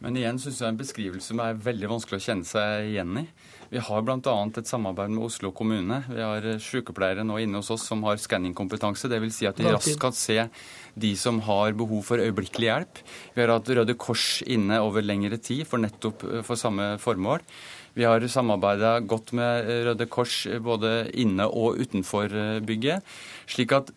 [0.00, 3.18] Men igjen syns jeg er en beskrivelse som er veldig vanskelig å kjenne seg igjen
[3.20, 3.26] i.
[3.70, 4.32] Vi har bl.a.
[4.58, 6.00] et samarbeid med Oslo kommune.
[6.10, 9.06] Vi har sykepleiere nå inne hos oss som har skanningkompetanse.
[9.06, 9.36] Dvs.
[9.36, 10.40] Si at de raskt kan se
[10.98, 13.02] de som har behov for øyeblikkelig hjelp.
[13.36, 17.46] Vi har hatt Røde Kors inne over lengre tid for nettopp eh, for samme formål.
[17.94, 23.06] Vi har samarbeida godt med Røde Kors både inne og utenfor eh, bygget.
[23.46, 23.94] slik at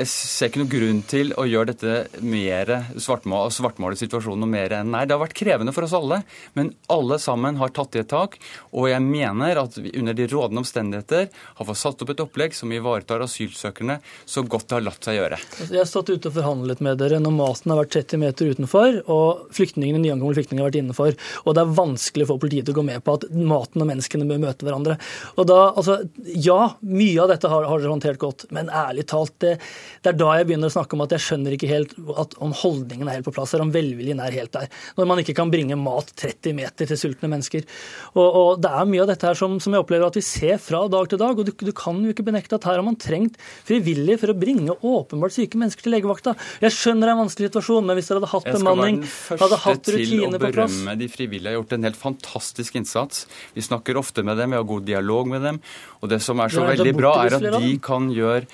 [0.00, 4.72] jeg ser ikke noen grunn til å gjøre dette mer svartmål, svartmale situasjonen noe mer
[4.78, 5.02] enn nei.
[5.04, 6.22] Det har vært krevende for oss alle,
[6.56, 8.38] men alle sammen har tatt i et tak.
[8.72, 12.56] Og jeg mener at vi under de rådende omstendigheter har fått satt opp et opplegg
[12.56, 15.40] som ivaretar asylsøkerne så godt det har latt seg gjøre.
[15.40, 18.54] Altså, jeg har stått ute og forhandlet med dere når maten har vært 30 meter
[18.54, 21.20] utenfor og flyktningene, nyankomne flyktninger har vært innenfor.
[21.44, 24.28] Og det er vanskelig for politiet til å gå med på at maten og menneskene
[24.30, 24.96] bør møte hverandre.
[25.36, 26.00] Og da, altså,
[26.40, 29.58] Ja, mye av dette har, har dere håndtert godt, men ærlig talt, det,
[30.02, 32.54] det, er da jeg begynner å snakke om at jeg skjønner ikke helt at, om
[32.56, 34.70] holdningen er helt på plass her, om velviljen er helt der.
[34.98, 37.66] Når man ikke kan bringe mat 30 meter til sultne mennesker.
[38.14, 40.60] Og, og Det er mye av dette her som, som, jeg opplever at vi ser
[40.62, 41.38] fra dag til dag.
[41.38, 44.38] og du, du kan jo ikke benekte at her har man trengt frivillig for å
[44.38, 46.36] bringe åpenbart syke mennesker til legevakta.
[46.64, 49.00] Jeg skjønner det er en vanskelig situasjon, men hvis dere hadde hatt bemanning,
[49.30, 51.50] hadde hatt rutiner på plass Jeg skal være den første til å berømme de frivillige.
[51.50, 53.26] har gjort en helt fantastisk innsats.
[53.56, 55.62] Vi snakker ofte med dem, vi har god dialog med dem.
[56.00, 58.46] Og det som er så veldig bra, er at de kan gjøre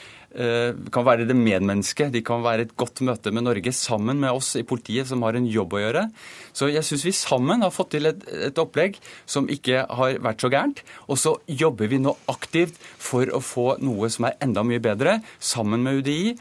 [0.92, 2.12] kan være det medmennesket.
[2.12, 5.38] De kan være et godt møte med Norge sammen med oss i politiet, som har
[5.38, 6.02] en jobb å gjøre.
[6.56, 10.44] Så jeg syns vi sammen har fått til et, et, opplegg som ikke har vært
[10.44, 10.82] så gærent.
[11.08, 15.20] Og så jobber vi nå aktivt for å få noe som er enda mye bedre,
[15.40, 16.36] sammen med UDI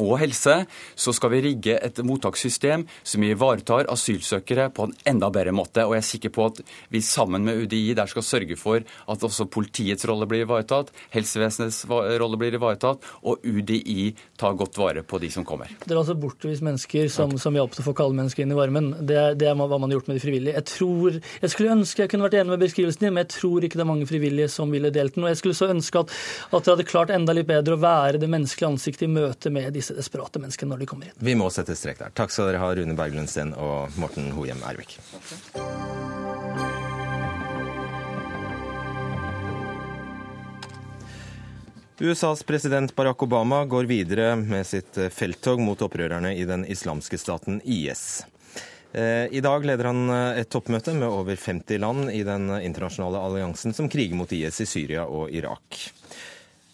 [0.00, 0.56] og helse,
[0.96, 5.84] så skal vi rigge et mottakssystem som ivaretar asylsøkere på en enda bedre måte.
[5.86, 9.26] Og jeg er sikker på at vi sammen med UDI der skal sørge for at
[9.26, 14.10] også politiets rolle blir ivaretatt, helsevesenets rolle blir ivaretatt, og UDI
[14.40, 15.70] tar godt vare på de som kommer.
[15.84, 18.58] Det er altså bortvist mennesker som, som hjalp til å få kalde mennesker inn i
[18.58, 18.92] varmen.
[19.00, 20.56] Det er, det er, hva man har gjort med de frivillige.
[20.56, 23.66] Jeg tror, jeg skulle ønske jeg kunne vært enig med beskrivelsen din, men jeg tror
[23.66, 25.26] ikke det er mange frivillige som ville delt den.
[25.26, 26.14] Og jeg skulle så ønske at,
[26.50, 29.72] at dere hadde klart enda litt bedre å være det menneskelige ansiktet i møte med
[29.76, 31.18] disse disse desperate menneskene når de kommer inn.
[31.18, 32.14] Vi må sette strek der.
[32.14, 34.98] Takk skal dere ha, Rune Berglund Steen og Morten Hohjem Ervik.
[42.00, 47.60] USAs president Barack Obama går videre med sitt felttog mot opprørerne i den islamske staten
[47.64, 48.22] IS.
[48.92, 53.76] Eh, I dag leder han et toppmøte med over 50 land i den internasjonale alliansen
[53.76, 55.76] som kriger mot IS i Syria og Irak.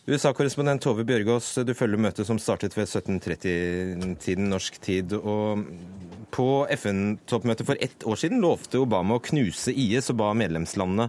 [0.06, 5.16] USA-korrespondent Tove Bjørgaas, du følger møtet som startet ved 17.30-tiden norsk tid.
[5.18, 5.64] og
[6.30, 11.08] På FN-toppmøtet for ett år siden lovte Obama å knuse IS og ba medlemslandene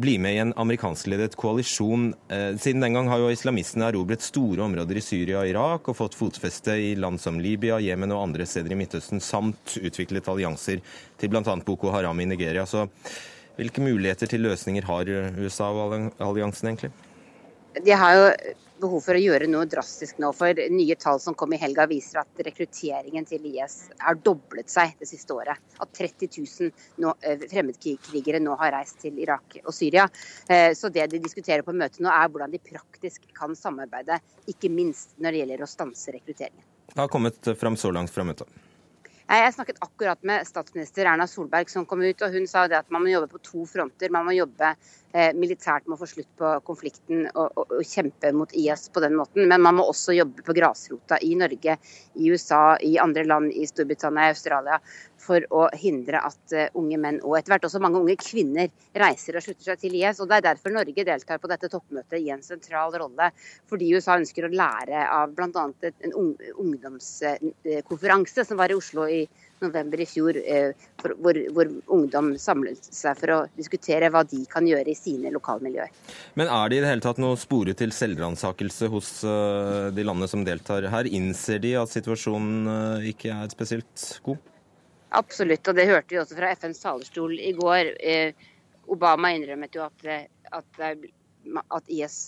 [0.00, 2.14] bli med i en amerikanskledet koalisjon.
[2.32, 5.98] Eh, siden den gang har jo islamistene erobret store områder i Syria og Irak og
[5.98, 10.80] fått fotfeste i land som Libya, Jemen og andre steder i Midtøsten, samt utviklet allianser
[11.20, 11.44] til bl.a.
[11.68, 12.64] Boko Haram i Nigeria.
[12.64, 12.86] Så
[13.60, 16.94] hvilke muligheter til løsninger har USA og alliansen egentlig?
[17.84, 18.24] De har jo
[18.78, 20.30] behov for å gjøre noe drastisk nå.
[20.36, 24.94] For nye tall som kom i helga viser at rekrutteringen til IS har doblet seg
[25.00, 25.58] det siste året.
[25.82, 30.08] At 30 000 nå, eh, fremmedkrigere nå har reist til Irak og Syria.
[30.48, 34.70] Eh, så det de diskuterer på møtet nå er hvordan de praktisk kan samarbeide, ikke
[34.72, 36.64] minst når det gjelder å stanse rekrutteringen.
[36.88, 38.48] Det har kommet fram så langt fra møtet?
[39.28, 43.02] Jeg snakket akkurat med statsminister Erna Solberg som kom ut, og hun sa at man
[43.04, 44.08] må jobbe på to fronter.
[44.08, 48.30] Man må jobbe eh, militært med å få slutt på konflikten og, og, og, kjempe
[48.32, 49.44] mot IS på den måten.
[49.50, 51.76] Men man må også jobbe på grasrota i Norge,
[52.16, 54.80] i USA, i andre land, i Storbritannia, i Australia
[55.28, 59.36] for å hindre at uh, unge menn og etter hvert også mange unge kvinner reiser
[59.38, 60.20] og slutter seg til IS.
[60.22, 63.26] og Det er derfor Norge deltar på dette toppmøtet i en sentral rolle.
[63.68, 65.64] Fordi USA ønsker å lære av bl.a.
[65.90, 66.16] en
[66.64, 69.20] ungdomskonferanse som var i Oslo i
[69.58, 70.70] november i fjor, uh,
[71.02, 71.66] hvor, hvor,
[71.98, 75.90] ungdom samlet seg for å diskutere hva de kan gjøre i sine lokalmiljøer.
[76.38, 80.44] Men er det i det hele tatt noe spore til selvransakelse hos de landene som
[80.46, 81.04] deltar her?
[81.10, 84.38] Innser de at situasjonen ikke er spesielt god?
[85.10, 87.94] Absolutt, og det hørte vi også fra FNs talerstol i går.
[88.00, 88.48] Eh,
[88.92, 92.18] Obama innrømmet jo at, eh, at, at, IS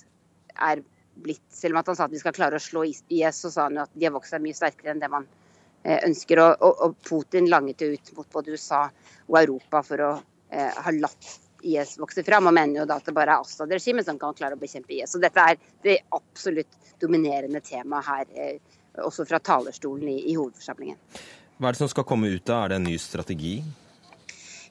[0.57, 0.83] er
[1.21, 3.77] blitt Selv om han sa at vi skal klare å slå IS, så sa han
[3.77, 5.27] jo at de har vokst seg mye sterkere enn det man
[5.85, 6.41] eh, ønsker.
[6.41, 8.87] Og, og, og Putin langet jo ut mot både USA
[9.27, 10.11] og Europa for å
[10.49, 14.09] eh, ha latt IS vokse fram, og mener jo da at det bare er Assad-regimet
[14.09, 15.13] som kan klare å bekjempe IS.
[15.13, 18.57] Så dette er det absolutt dominerende temaet her,
[19.05, 20.97] også fra talerstolen i, i hovedforsamlingen.
[21.61, 22.65] Hva er det som skal komme ut av?
[22.65, 23.59] Er det en ny strategi?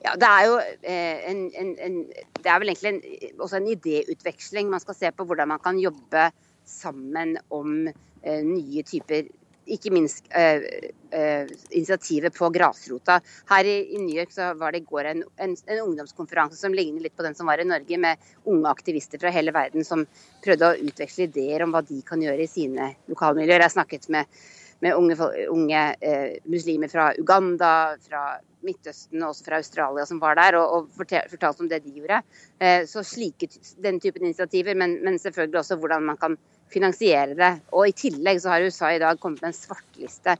[0.01, 1.97] Ja, Det er jo eh, en, en, en,
[2.39, 4.71] det er vel egentlig en, også en idéutveksling.
[4.71, 6.31] Man skal se på hvordan man kan jobbe
[6.65, 9.29] sammen om eh, nye typer
[9.69, 10.65] ikke minst eh,
[11.13, 13.19] eh, initiativet på grasrota.
[13.51, 16.73] Her i, i, New York så var det i går en, en, en, ungdomskonferanse som
[16.73, 20.07] ligner litt på den som var i Norge, med unge aktivister fra hele verden som
[20.45, 23.67] prøvde å utveksle ideer om hva de kan gjøre i sine lokalmiljøer.
[23.67, 24.41] Jeg snakket med
[24.79, 25.15] med unge,
[25.49, 28.23] unge eh, muslimer fra Uganda, fra
[28.65, 32.21] Midtøsten og også fra Australia som var der, og, og fortalte om det de gjorde.
[32.59, 33.49] Eh, så slike,
[33.83, 36.39] den typen initiativer, men, men, selvfølgelig også hvordan man kan
[36.71, 37.53] finansiere det.
[37.73, 40.35] Og I tillegg så har USA i dag kommet med en svartliste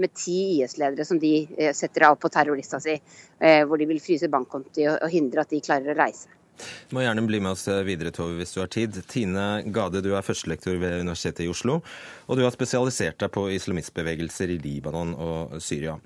[0.00, 1.36] med ti IS-ledere som de
[1.76, 2.96] setter av på terrorlista si,
[3.38, 6.26] hvor de vil fryse bankkonti og hindre at de klarer å reise.
[6.88, 9.00] Du må gjerne bli med oss videre, Tove, hvis du har tid.
[9.10, 11.80] Tine Gade, du er førstelektor ved Universitetet i Oslo,
[12.26, 15.98] og du har spesialisert deg på islamistbevegelser i Libanon og Syria.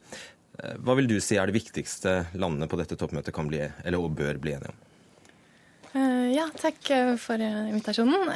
[0.59, 4.41] Hva vil du si er det viktigste landene på dette toppmøtet kan bli, eller bør
[4.43, 4.85] bli enige om?
[5.95, 8.33] Eh, ja, takk eh, for invitasjonen.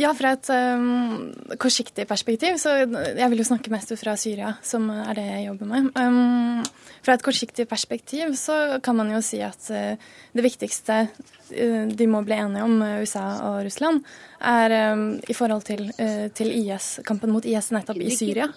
[0.00, 4.86] Ja, fra et um, kortsiktig perspektiv, så jeg vil jo snakke mest fra Syria, som
[4.94, 5.90] er det jeg jobber med.
[5.98, 6.62] Um,
[7.04, 12.08] fra et kortsiktig perspektiv så kan man jo si at uh, det viktigste uh, de
[12.08, 14.00] må bli enige om, USA og Russland,
[14.40, 18.48] er um, i forhold til, uh, til, IS, kampen mot IS nettopp i Syria.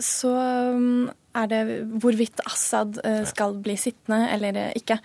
[0.00, 0.30] så
[1.36, 1.60] er det
[2.02, 4.96] hvorvidt Assad eh, skal bli sittende eller eh, ikke.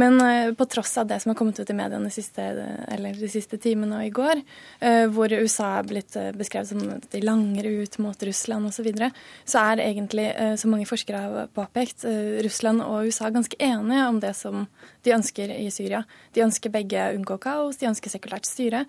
[0.00, 2.46] Men eh, på tross av det som har kommet ut i mediene de siste,
[3.04, 4.40] de siste timene og i går,
[5.14, 9.08] hvor USA er blitt beskrevet som at de langer ut mot Russland osv., så, videre,
[9.48, 10.26] så er egentlig,
[10.60, 12.02] som mange forskere har påpekt,
[12.44, 14.66] Russland og USA ganske enige om det som
[15.06, 16.02] de ønsker i Syria.
[16.34, 18.82] De ønsker begge unngå kaos, de ønsker sekulært styre.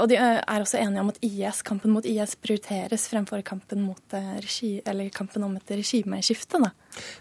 [0.00, 4.18] Og de er også enige om at IS, kampen mot IS prioriteres fremfor kampen, mot
[4.40, 4.78] regi,
[5.14, 6.60] kampen om et regime skifte.
[6.62, 6.70] Da.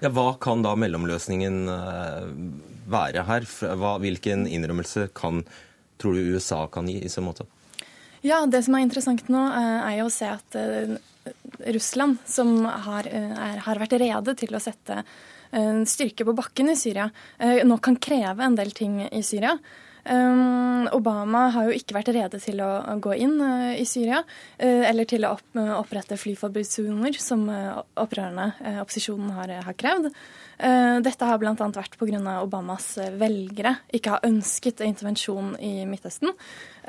[0.04, 2.28] Ja, hva kan da mellomløsningen eh,
[2.90, 3.48] være her?
[3.80, 5.44] Hva, hvilken innrømmelse kan,
[6.02, 7.48] tror du USA kan gi i så måte?
[8.26, 10.96] Ja, Det som er interessant nå, eh, er jo å se at eh,
[11.76, 15.04] Russland, som har, er, har vært rede til å sette
[15.90, 17.08] styrke på bakken i Syria,
[17.66, 19.56] nå kan kreve en del ting i Syria.
[20.10, 24.24] Um, Obama har jo ikke vært rede til å, gå inn uh, i Syria,
[24.58, 30.10] uh, eller til å opp, opprette flyforbudssoner, som opprørerne, opposisjonen, har, har krevd.
[30.60, 31.54] Dette har bl.a.
[31.56, 32.20] vært pga.
[32.44, 36.34] Obamas velgere ikke har ønsket intervensjon i Midtøsten.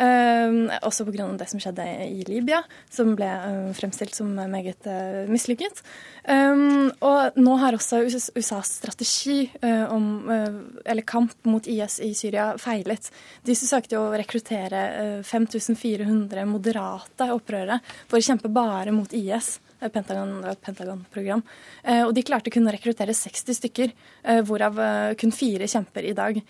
[0.01, 1.29] Uh, også pga.
[1.39, 3.29] det som skjedde i Libya, som ble
[3.79, 4.89] fremstilt som meget
[5.31, 5.83] mislykket.
[6.31, 13.11] Og nå har også USAs strategi om, eller kamp mot IS i Syria feilet.
[13.47, 19.59] De søkte å rekruttere 5400 moderate opprørere for å kjempe bare mot IS.
[19.89, 21.43] Pentagon, et Pentagon-program.
[21.85, 26.11] Eh, og de klarte kun å rekruttere 60 stykker, eh, hvorav eh, kun fire kjemper
[26.11, 26.41] i dag.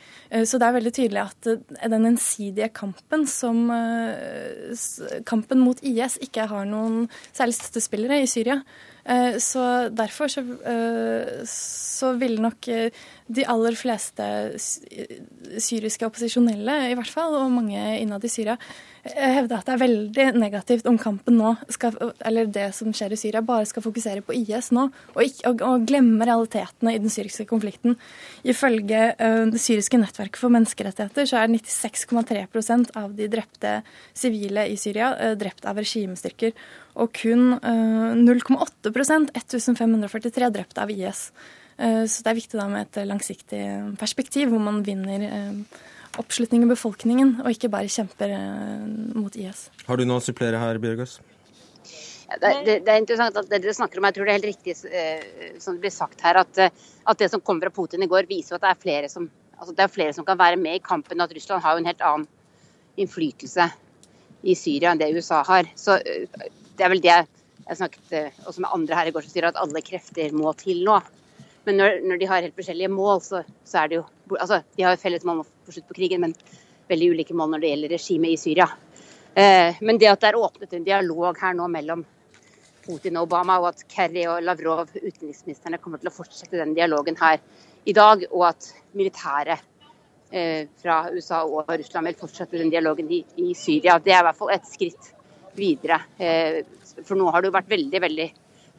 [0.46, 1.48] Så det er veldig tydelig at
[1.90, 3.68] den ensidige kampen som
[5.26, 8.60] Kampen mot IS ikke har noen særlig støttespillere i Syria.
[9.42, 9.62] Så
[9.96, 10.44] derfor så,
[11.50, 14.26] så ville nok de aller fleste
[14.60, 18.58] syriske opposisjonelle, i hvert fall, og mange innad i Syria,
[19.04, 21.94] hevde at det er veldig negativt om kampen nå, skal,
[22.26, 25.62] eller det som skjer i Syria, bare skal fokusere på IS nå, og, ikke, og,
[25.64, 27.96] og glemme realitetene i den syriske konflikten.
[28.44, 33.78] Ifølge uh, det syriske nettverket for menneskerettigheter så er 96,3% av de drepte
[34.16, 36.52] sivile i Syria uh, drept av regimestyrker,
[37.00, 41.30] og kun uh, 0,8% 1543 drept av IS.
[41.80, 43.64] Uh, så det er viktig da med et langsiktig
[44.00, 45.30] perspektiv, hvor man vinner
[46.18, 49.68] oppslutning i befolkningen, og ikke bare kjemper eh, mot IS.
[49.86, 51.20] Har du noe å supplere her, Bjørgaas?
[52.30, 54.74] Det, det, det, er interessant at dere snakker om, jeg tror det er helt riktig
[54.86, 58.10] eh, som det blir sagt her, at, eh, at, det som kom fra Putin i
[58.10, 60.78] går, viser at det er flere som, altså det er flere som kan være med
[60.78, 61.22] i kampen.
[61.22, 62.28] At Russland har jo en helt annen
[63.00, 63.70] innflytelse
[64.46, 65.68] i Syria enn det USA har.
[65.78, 67.12] Så det er vel det
[67.70, 70.80] jeg snakket også med andre her i går som sier at alle krefter må til
[70.86, 70.96] nå.
[71.66, 74.04] Men når, når, de har helt forskjellige mål, så, så, er det jo
[74.38, 76.34] altså, De har jo felles mål om å få slutt på krigen, men
[76.90, 78.68] veldig ulike mål når det gjelder regimet i Syria.
[79.34, 82.04] Eh, men det at det er åpnet en dialog her nå mellom
[82.84, 87.18] Putin og Obama, og at Kerry og Lavrov, utenriksministrene, kommer til å fortsette den dialogen
[87.20, 87.38] her
[87.88, 89.62] i dag, og at militæret
[90.32, 94.28] eh, fra USA og Russland vil fortsette den dialogen i, i, Syria, det er i
[94.28, 95.12] hvert fall et skritt
[95.56, 96.00] videre.
[96.18, 96.62] Eh,
[97.04, 98.30] for nå har det jo vært veldig, veldig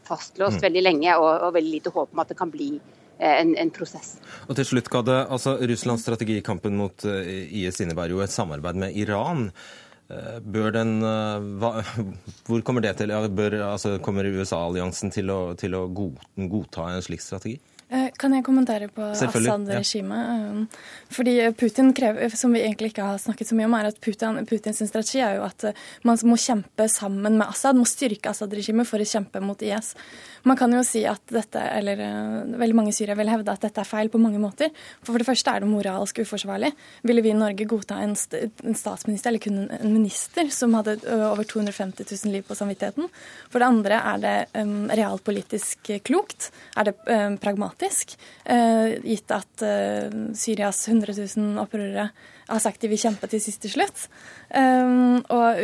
[0.08, 0.65] fastlåst mm.
[0.65, 2.73] veldig lenge, og, og, veldig lite håp om at det kan bli
[3.21, 4.15] en, en prosess.
[4.47, 8.34] Og til slutt, Gade, altså Russlands strategi i kampen mot eh, IS innebærer jo et
[8.34, 9.49] samarbeid med Iran.
[10.12, 10.97] Eh, bør den,
[11.62, 11.73] hva,
[12.49, 13.13] hvor kommer det til?
[13.38, 15.31] Bør, altså, kommer USA-alliansen til
[15.62, 17.60] til å godta en slik strategi?
[17.91, 20.19] Eh, kan jeg kommentere på Assad-regimet?
[20.23, 20.36] Ja.
[20.47, 20.67] Um,
[21.12, 24.38] fordi Putin krever, som vi egentlig ikke har snakket så mye om, er at Putin,
[24.47, 28.88] Putins strategi er jo at eh, man må kjempe sammen med Assad, må styrke Assad-regimet
[28.88, 29.91] for å kjempe mot IS.
[30.47, 31.99] Man kan jo si at dette, eller
[32.62, 34.71] veldig mange syrere vil hevde at dette er feil på mange måter.
[35.01, 36.71] For, for det første er det moralsk uforsvarlig.
[37.04, 42.08] Ville vi i Norge godta en statsminister, eller kun en minister, som hadde over 250
[42.08, 43.12] 000 liv på samvittigheten?
[43.51, 46.49] For det andre er det um, realpolitisk klokt?
[46.80, 47.80] Er det um, pragmatisk?
[47.81, 52.09] Uh, gitt at uh, Syrias 100 000 opprørere
[52.51, 54.07] har sagt de vil kjempe til siste slutt.
[54.53, 55.61] Um, og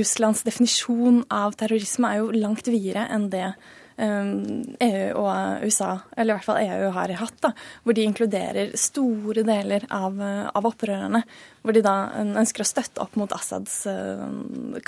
[0.00, 3.52] Russlands definisjon av terrorisme er jo langt videre enn det
[4.02, 7.36] EU og USA, eller i hvert fall EU, har hatt.
[7.44, 7.50] da,
[7.84, 10.16] Hvor de inkluderer store deler av,
[10.48, 11.20] av opprørerne.
[11.60, 11.94] Hvor de da
[12.24, 13.82] ønsker å støtte opp mot Assads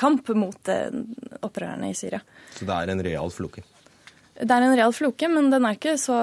[0.00, 2.24] kamp mot opprørerne i Syria.
[2.56, 3.62] Så det er en real floke?
[4.35, 6.16] Det er en real floke, men den er ikke så,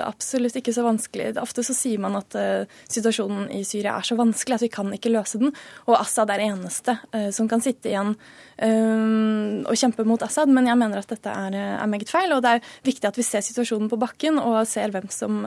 [0.00, 1.34] absolutt ikke så vanskelig.
[1.42, 4.88] Ofte så sier man at uh, situasjonen i Syria er så vanskelig at vi kan
[4.96, 5.52] ikke løse den.
[5.84, 10.48] Og Assad er eneste uh, som kan sitte igjen uh, og kjempe mot Assad.
[10.48, 12.32] Men jeg mener at dette er, er, meget feil.
[12.32, 15.42] Og det er viktig at vi ser situasjonen på bakken og ser hvem som,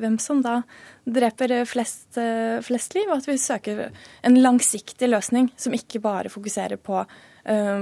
[0.00, 0.62] hvem som da
[1.08, 2.16] dreper flest,
[2.64, 3.88] flest liv, og at vi søker
[4.24, 7.27] en langsiktig løsning som ikke bare fokuserer på Eh,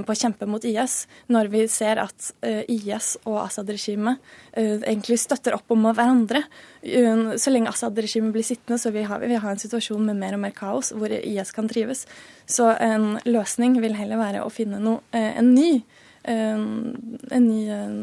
[0.05, 4.21] på å kjempe mot IS, når vi ser at eh, IS og Assad-regimet
[4.53, 6.43] eh, egentlig støtter opp om hverandre.
[6.83, 10.55] Så lenge Assad-regimet blir sittende, så vil vi, ha, en situasjon med mer og mer
[10.55, 12.05] kaos, hvor IS kan trives.
[12.47, 15.81] Så en løsning vil heller være å finne noe, en ny
[16.27, 17.61] en ny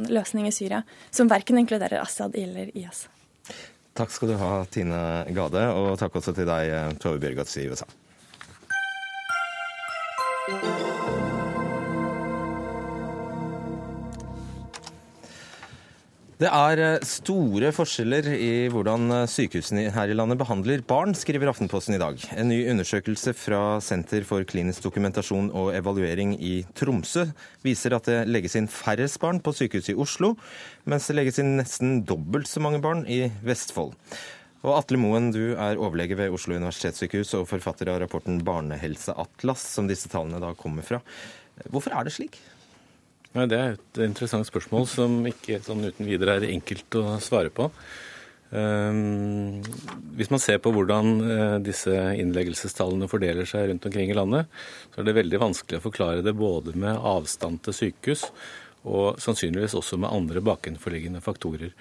[0.09, 0.79] løsning i Syria,
[1.13, 3.05] som verken inkluderer Assad eller IS.
[3.95, 5.03] Takk skal du ha, Tine
[5.37, 7.69] Gade, og takk også til deg, Tove Bjørgaas i
[16.45, 21.49] Det er eh, store forskjeller i hvordan eh, sykehusene her i landet behandler barn, skriver
[21.49, 22.21] Aftenposten i dag.
[22.37, 27.25] En ny undersøkelse fra Senter for klinisk dokumentasjon og evaluering i Tromsø
[27.65, 30.35] viser at det legges inn færrest barn på sykehuset i Oslo,
[30.85, 33.95] mens det legges inn nesten dobbelt så mange barn i Vestfold.
[34.67, 39.89] Og Atle Moen, du er overlege ved Oslo universitetssykehus og forfatter av rapporten Barnehelseatlas, som
[39.89, 41.01] disse tallene da kommer fra.
[41.71, 42.37] Hvorfor er det slik?
[43.35, 47.51] Nei, Det er et interessant spørsmål som ikke sånn uten videre er enkelt å svare
[47.51, 47.67] på.
[48.55, 49.59] Um,
[50.15, 54.47] hvis man ser på hvordan uh, disse innleggelsestallene fordeler seg rundt omkring i landet,
[54.93, 58.29] så er det veldig vanskelig å forklare det både med avstand til sykehus
[58.87, 61.73] og sannsynligvis også med andre bakenforliggende faktorer.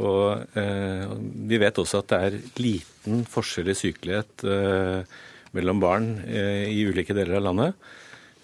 [0.00, 1.12] Og eh,
[1.50, 5.16] Vi vet også at det er liten forskjell i sykelighet eh,
[5.56, 7.88] mellom barn i ulike deler av landet.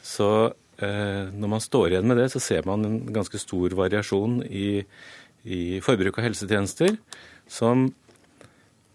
[0.02, 4.40] Så Eh, når man står igjen med det, så ser man en ganske stor variasjon
[4.48, 4.82] i,
[5.44, 6.96] i forbruk av helsetjenester
[7.50, 7.90] som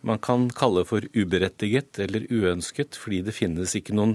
[0.08, 4.14] man kan kalle for uberettiget eller uønsket, fordi det finnes ikke noen,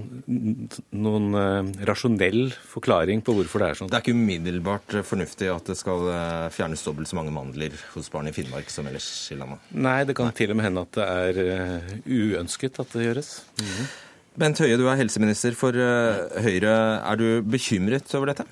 [0.95, 3.91] noen uh, rasjonell forklaring på hvorfor det er sånn.
[3.91, 8.09] Det er ikke umiddelbart fornuftig at det skal uh, fjernes dobbelt så mange mandler hos
[8.13, 9.67] barn i Finnmark som ellers i landet?
[9.75, 10.37] Nei, det kan Nei.
[10.39, 13.35] til og med hende at det er uønsket at det gjøres.
[13.59, 13.93] Mm -hmm.
[14.33, 16.73] Bent Høie, du er helseminister for eh, Høyre.
[17.05, 18.47] Er du bekymret over dette?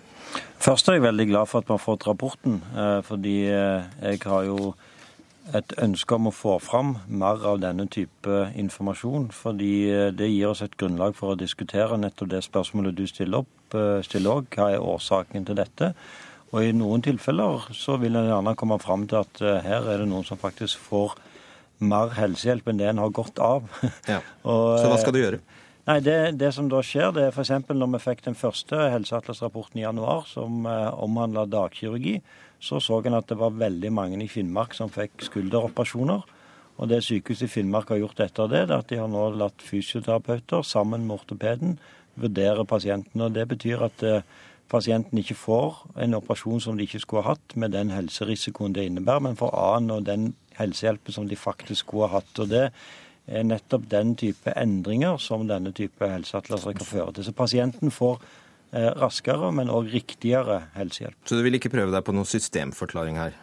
[0.62, 2.60] Først er jeg veldig glad for at vi har fått rapporten.
[2.78, 4.76] Eh, fordi eh, jeg har jo
[5.58, 9.32] et ønske om å få fram mer av denne type informasjon.
[9.34, 9.74] Fordi
[10.14, 13.74] det gir oss et grunnlag for å diskutere nettopp det spørsmålet du stiller opp.
[14.06, 14.52] Stiller også.
[14.54, 15.96] Hva er årsaken til dette?
[16.52, 20.12] Og i noen tilfeller så vil en gjerne komme fram til at her er det
[20.12, 21.18] noen som faktisk får
[21.82, 23.66] mer helsehjelp enn det en har godt av.
[24.06, 24.22] Ja.
[24.46, 25.42] Og, så hva skal du gjøre?
[25.88, 27.50] Nei, det, det, som da skjer, det er f.eks.
[27.74, 32.20] når vi fikk den første helseatlasrapporten i januar som eh, omhandla dagkirurgi,
[32.62, 36.22] så så en at det var veldig mange i Finnmark som fikk skulderoperasjoner.
[36.78, 39.66] Og det sykehuset i Finnmark har gjort etter det, er at de har nå latt
[39.66, 41.76] fysioterapeuter sammen med ortopeden
[42.22, 43.26] vurdere pasienten.
[43.26, 44.26] Og det betyr at eh,
[44.70, 48.86] pasienten ikke får en operasjon som de ikke skulle ha hatt, med den helserisikoen det
[48.86, 52.38] innebærer, men får annen og den helsehjelpen som de faktisk skulle ha hatt.
[52.38, 52.70] Og det
[53.32, 57.28] er nettopp den type endringer som denne type helseatlaser kan føre til.
[57.28, 58.20] Så pasienten får
[58.74, 61.18] eh, raskere, men òg riktigere helsehjelp.
[61.26, 63.38] Så du vil ikke prøve deg på noen systemforklaring her?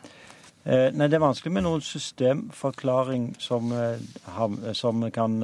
[0.68, 5.40] Eh, nei, Det er vanskelig med noen systemforklaring som, eh, som kan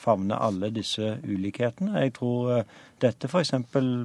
[0.00, 2.00] favne alle disse ulikhetene.
[2.06, 2.64] Jeg tror
[3.04, 3.54] dette f.eks.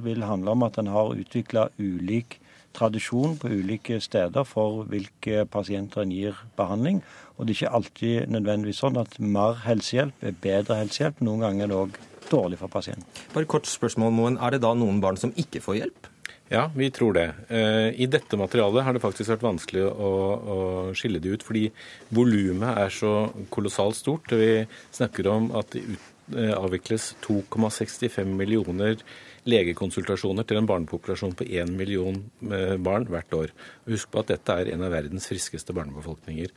[0.04, 2.40] vil handle om at en har utvikla ulik
[2.76, 7.02] tradisjon på ulike steder for hvilke pasienter en gir behandling.
[7.36, 11.22] Og det er ikke alltid nødvendigvis sånn at mer helsehjelp er bedre helsehjelp.
[11.24, 11.98] Noen ganger er det òg
[12.30, 13.06] dårlig for pasienten.
[13.34, 14.38] Bare kort spørsmål, Moen.
[14.38, 16.10] Er det da noen barn som ikke får hjelp?
[16.50, 17.28] Ja, vi tror det.
[17.48, 20.56] Eh, I dette materialet har det faktisk vært vanskelig å, å
[20.98, 21.68] skille det ut, fordi
[22.10, 23.12] volumet er så
[23.54, 24.34] kolossalt stort.
[24.34, 29.00] Vi snakker om at det eh, avvikles 2,65 millioner
[29.48, 32.18] legekonsultasjoner til en barnepopulasjon på 1 million
[32.50, 33.52] eh, barn hvert år.
[33.88, 36.52] Husk på at dette er en av verdens friskeste barnebefolkninger.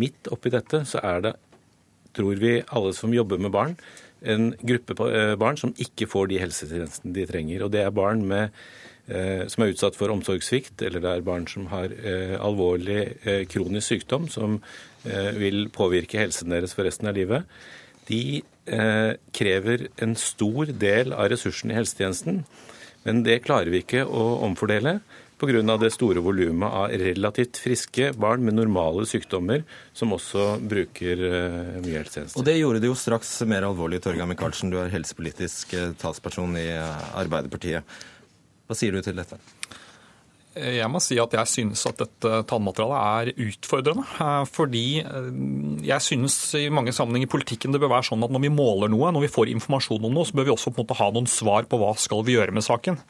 [0.00, 1.34] Midt oppi dette så er det,
[2.16, 3.76] tror vi alle som jobber med barn,
[4.22, 7.66] en gruppe eh, barn som ikke får de helsetjenestene de trenger.
[7.66, 8.54] Og det er barn med,
[9.08, 11.92] eh, som er utsatt for omsorgssvikt, eller det er barn som har
[12.40, 14.60] alvorlig kronisk sykdom som
[15.02, 17.48] vil påvirke helsen deres for resten av livet.
[18.06, 22.42] De eh, krever en stor del av ressursene i helsetjenesten.
[23.02, 25.00] Men det klarer vi ikke å omfordele
[25.42, 25.76] pga.
[25.78, 31.98] det store volumet av relativt friske barn med normale sykdommer som også bruker eh, mye
[31.98, 32.38] helsetjenester.
[32.38, 34.70] Og det gjorde det jo straks mer alvorlig, Torgeir Micaelsen.
[34.70, 37.98] Du er helsepolitisk eh, talsperson i eh, Arbeiderpartiet.
[38.68, 39.40] Hva sier du til dette?
[40.52, 44.04] Jeg må si at jeg synes at dette tannmaterialet er utfordrende.
[44.52, 44.84] Fordi
[45.86, 48.92] jeg synes i mange sammenhenger i politikken det bør være sånn at når vi måler
[48.92, 51.08] noe, når vi får informasjon om noe, så bør vi også på en måte ha
[51.14, 53.00] noen svar på hva skal vi gjøre med saken.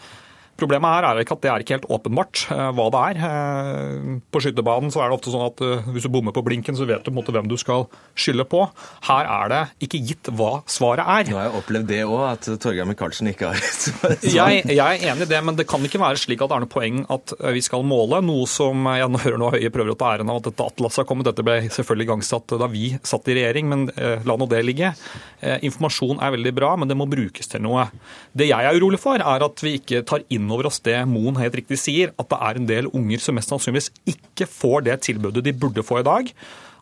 [0.60, 3.20] Problemet her er ikke at det er ikke helt åpenbart uh, hva det er.
[3.22, 6.76] Uh, på skytebanen så er det ofte sånn at uh, hvis du bommer på blinken,
[6.76, 8.60] så vet du på en måte hvem du skal skylde på.
[9.08, 11.32] Her er det ikke gitt hva svaret er.
[11.32, 14.18] Nå har jeg opplevd det òg, at Torgeir Micaelsen ikke har svar.
[14.32, 16.62] Jeg, jeg, er enig i det, men det kan ikke være slik at det er
[16.64, 20.12] noe poeng at vi skal måle noe som jeg hører nå Høie prøver å ta
[20.14, 21.26] æren av at dette atlaset har kommet.
[21.28, 23.84] Dette ble selvfølgelig igangsatt da vi satt i regjering, men
[24.26, 24.92] la nå det ligge.
[25.42, 27.88] Informasjon er veldig bra, men det må brukes til noe.
[28.32, 31.38] Det jeg er urolig for, er at vi ikke tar inn over oss det Moen
[31.38, 35.00] helt riktig sier, at det er en del unger som mest sannsynligvis ikke får det
[35.06, 36.32] tilbudet de burde få i dag.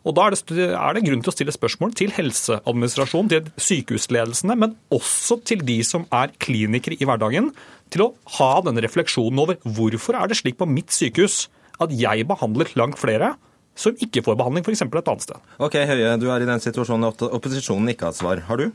[0.01, 4.57] Og Da er det, er det, grunn til å stille spørsmål til helseadministrasjonen, til sykehusledelsene,
[4.57, 7.51] men også til de som er klinikere i hverdagen,
[7.93, 11.45] til å ha denne refleksjonen over hvorfor er det slik på mitt sykehus
[11.81, 13.35] at jeg behandler langt flere
[13.77, 14.83] som ikke får behandling, f.eks.
[14.83, 15.51] et annet sted.
[15.61, 18.41] Ok, Høie, du er i den situasjonen at opposisjonen ikke har svar.
[18.49, 18.71] Har du?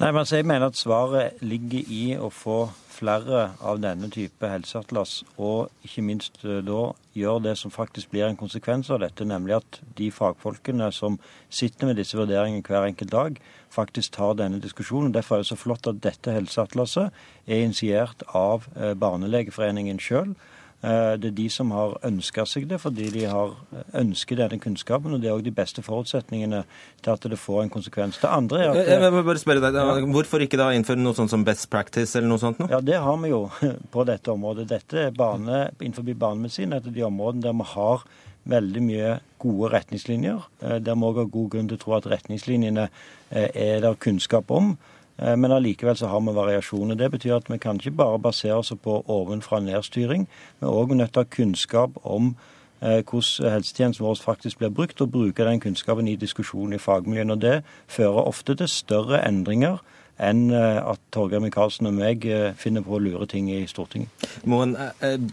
[0.00, 2.64] Nei, men altså, Jeg mener at svaret ligger i å få
[3.02, 8.28] flere av denne type helseatlas, og ikke minst eh, da gjør det som faktisk blir
[8.28, 11.18] en konsekvens av dette, nemlig at de fagfolkene som
[11.50, 13.42] sitter med disse vurderingene hver enkelt dag,
[13.72, 15.12] faktisk tar denne diskusjonen.
[15.14, 17.10] Derfor er det så flott at dette helseatlaset
[17.46, 20.36] er initiert av eh, Barnelegeforeningen sjøl.
[20.82, 23.52] Eh, det er de som har ønska seg det, fordi de har
[23.98, 25.14] ønsket denne kunnskapen.
[25.14, 26.64] og Det er òg de beste forutsetningene
[27.02, 28.18] til at det får en konsekvens.
[28.18, 28.90] Det andre er at...
[28.90, 30.10] Jeg vil bare spørre deg, ja.
[30.16, 32.58] Hvorfor ikke da innføre noe sånt som best practice eller noe sånt?
[32.58, 32.66] Nå?
[32.72, 33.44] Ja, Det har vi jo
[33.94, 34.66] på dette området.
[34.74, 38.06] Dette er bane, innenfor banemedisin et av de områdene der vi har
[38.52, 39.12] veldig mye
[39.42, 40.48] gode retningslinjer.
[40.62, 43.94] Eh, der vi òg har god grunn til å tro at retningslinjene eh, er der
[44.02, 44.74] kunnskap om.
[45.22, 46.98] Eh, men allikevel så har vi variasjoner.
[46.98, 50.26] Det betyr at vi kan ikke bare basere oss på ovenfra-ned-styring.
[50.60, 52.34] Vi er òg nødt til å ha kunnskap om
[52.80, 57.36] eh, hvordan helsetjenesten vår faktisk blir brukt, og bruke den kunnskapen i diskusjonen i fagmiljøene.
[57.36, 57.56] Og Det
[57.86, 59.78] fører ofte til større endringer
[60.22, 62.26] enn eh, at Torgeir Micaelsen og meg
[62.58, 64.26] finner på å lure ting i Stortinget.
[64.44, 64.74] Moen,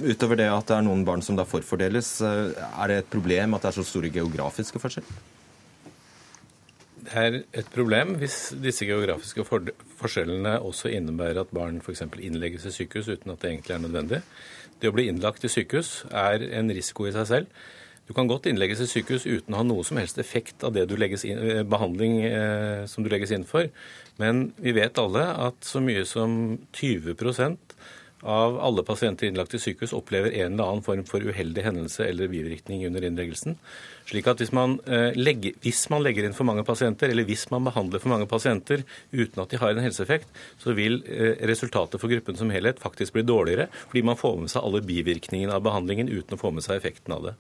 [0.06, 3.66] utover det at det er noen barn som da forfordeles, er det et problem at
[3.66, 5.39] det er så store geografiske forskjeller?
[7.10, 12.04] Er et problem hvis disse geografiske forskjellene også innebærer at barn f.eks.
[12.22, 14.22] innlegges i sykehus uten at det egentlig er nødvendig.
[14.80, 17.62] Det å bli innlagt i sykehus er en risiko i seg selv.
[18.10, 20.88] Du kan godt innlegges i sykehus uten å ha noe som helst effekt av det
[20.90, 23.70] du inn, eh, behandling eh, som du legges inn for.
[24.18, 27.14] Men vi vet alle at så mye som 20
[28.22, 32.28] av alle pasienter innlagt i sykehus opplever en eller annen form for uheldig hendelse eller
[32.32, 33.56] bivirkning under innleggelsen.
[34.10, 37.48] Slik at hvis man, eh, legger, hvis man, legger, inn for mange pasienter, eller hvis
[37.52, 40.28] man behandler for mange pasienter uten at de har en helseeffekt,
[40.60, 44.52] så vil eh, resultatet for gruppen som helhet faktisk bli dårligere, fordi man får med
[44.52, 47.36] seg alle bivirkningene av behandlingen uten å få med seg effekten av det.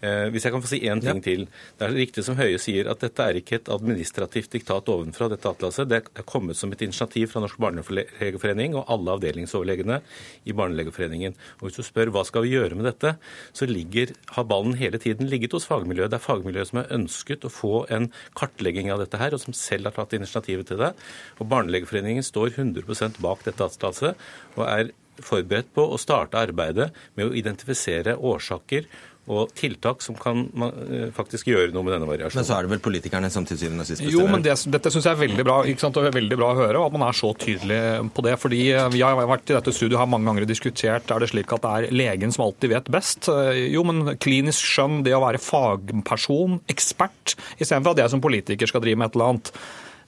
[0.00, 1.24] Eh, hvis jeg kan få si én ting ja.
[1.24, 1.42] til.
[1.76, 5.50] Det er riktig som Høie sier, at dette er ikke et administrativt diktat ovenfra, dette
[5.50, 5.88] atlaset.
[5.90, 10.00] Det er kommet som et initiativ fra Norsk barnelegeforening og alle avdelingsoverlegene
[10.48, 11.36] i Barnelegeforeningen.
[11.60, 13.16] Og Hvis du spør hva skal vi gjøre med dette,
[13.52, 16.12] så ligger, har ballen hele tiden ligget hos fagmiljøet.
[16.14, 19.56] Det er fagmiljøet som har ønsket å få en kartlegging av dette her, og som
[19.56, 20.94] selv har tatt initiativet til det.
[21.38, 24.16] Og Barnelegeforeningen står 100% bak dette atlaset
[24.56, 24.94] og er
[25.24, 28.86] forberedt på å starte arbeidet med å identifisere årsaker
[29.30, 32.40] og tiltak som kan eh, faktisk gjøre noe med denne variasjonen.
[32.40, 34.16] Men så er det vel politikerne som til syvende og sist bestemmer?
[34.16, 36.00] Jo, men det, dette syns jeg er veldig bra ikke sant?
[36.00, 37.80] og veldig bra å høre, og at man er så tydelig
[38.16, 38.36] på det.
[38.42, 41.54] fordi eh, Vi har vært i dette studioet har mange ganger diskutert er det slik
[41.54, 43.30] at det er legen som alltid vet best.
[43.30, 48.70] Eh, jo, men klinisk skjønn, det å være fagperson, ekspert, istedenfor at jeg som politiker
[48.70, 49.54] skal drive med et eller annet.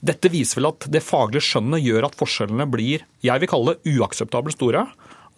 [0.02, 3.92] Dette viser vel at det faglige skjønnet gjør at forskjellene blir jeg vil kalle det
[3.94, 4.88] uakseptabelt store.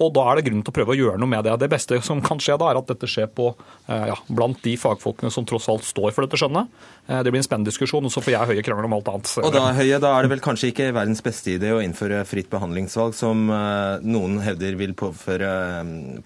[0.03, 1.55] Og da er det grunn til å prøve å gjøre noe med det.
[1.63, 3.53] Det beste som kan skje da, er at dette skjer på,
[3.87, 6.73] eh, ja, blant de fagfolkene som tross alt står for dette skjønnet.
[7.07, 9.31] Eh, det blir en spennende diskusjon, og så får jeg Høie krangle om alt annet.
[9.45, 12.51] Og da, Høie, da er det vel kanskje ikke verdens beste idé å innføre fritt
[12.51, 15.53] behandlingsvalg, som eh, noen hevder vil påføre,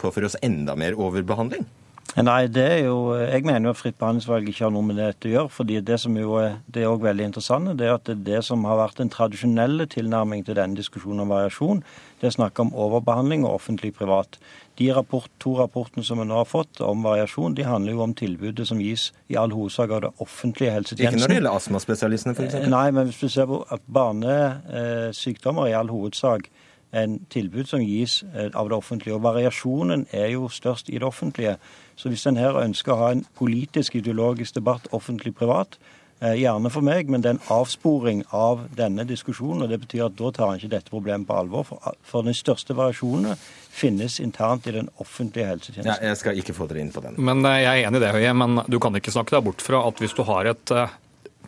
[0.01, 1.69] påføre oss enda mer overbehandling?
[2.17, 5.29] Nei, det er jo, Jeg mener jo at fritt behandlingsvalg ikke har noe med dette
[5.29, 5.51] å gjøre.
[5.53, 8.25] fordi Det som jo er, det er også veldig interessant, det er at det, er
[8.25, 11.83] det som har vært den tradisjonelle tilnærming til denne diskusjonen om variasjon,
[12.21, 14.39] det er snakk om overbehandling og offentlig-privat.
[14.79, 18.15] De rapport, to rapportene som vi nå har fått om variasjon, de handler jo om
[18.15, 21.19] tilbudet som gis i all hovedsak av det offentlige helsetjenesten.
[21.19, 22.63] Ikke når det gjelder astmaspesialistene, f.eks.?
[22.73, 26.49] Nei, men hvis du ser på barnesykdommer i all hovedsak
[26.97, 29.17] en tilbud som gis eh, av det offentlige.
[29.19, 31.59] Og variasjonen er jo størst i det offentlige.
[31.99, 35.79] Så hvis en her ønsker å ha en politisk ideologisk debatt offentlig-privat,
[36.23, 39.63] eh, Gjerne for meg, men det er en avsporing av denne diskusjonen.
[39.63, 41.69] og Det betyr at da tar en ikke dette problemet på alvor.
[42.03, 45.93] For, den største variasjonene finnes internt i den offentlige helsetjenesten.
[45.93, 47.19] Ja, jeg skal ikke få dere inn på den.
[47.19, 49.63] Men eh, Jeg er enig i det, Høie, men du kan ikke snakke deg bort
[49.63, 50.75] fra at hvis du har et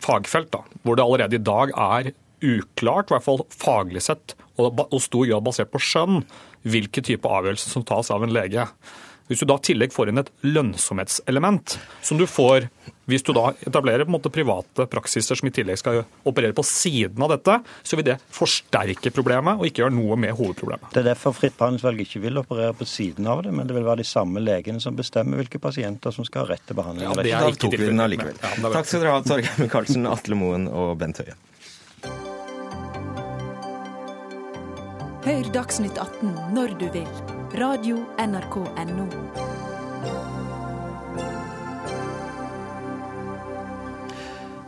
[0.01, 4.33] fagfelt da, hvor det allerede i dag er uklart, i hvert fall faglig sett,
[4.69, 6.21] og stor grad basert på skjønn,
[6.67, 8.67] hvilke type avgjørelser som tas av en lege.
[9.31, 12.67] Hvis du da i tillegg får inn et lønnsomhetselement, som du får
[13.11, 16.63] hvis du da etablerer på en måte private praksiser som i tillegg skal operere på
[16.67, 20.93] siden av dette, så vil det forsterke problemet og ikke gjøre noe med hovedproblemet.
[20.93, 23.87] Det er derfor fritt behandlingsvalg ikke vil operere på siden av det, men det vil
[23.87, 27.09] være de samme legene som bestemmer hvilke pasienter som skal ha rett til behandling.
[27.09, 28.37] Ja, det er ikke tok vi den allikevel.
[28.39, 31.35] Ja, Takk skal dere ha, Torgeir Micaelsen, Atle Moen og Bent Høie.
[35.21, 37.09] Hør Dagsnytt 18 når du vil.
[37.61, 39.03] Radio NRK Radio.nrk.no.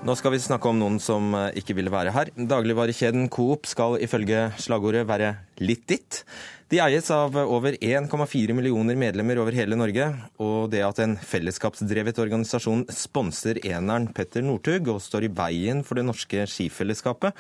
[0.06, 2.30] Nå skal vi snakke om noen som eh, ikke ville være her.
[2.38, 5.32] Dagligvarekjeden Coop skal ifølge slagordet være
[5.66, 6.22] litt ditt.
[6.70, 10.12] De eies av over 1,4 millioner medlemmer over hele Norge.
[10.38, 15.98] Og det at en fellesskapsdrevet organisasjon sponser eneren Petter Northug og står i veien for
[15.98, 17.34] det norske skifellesskapet,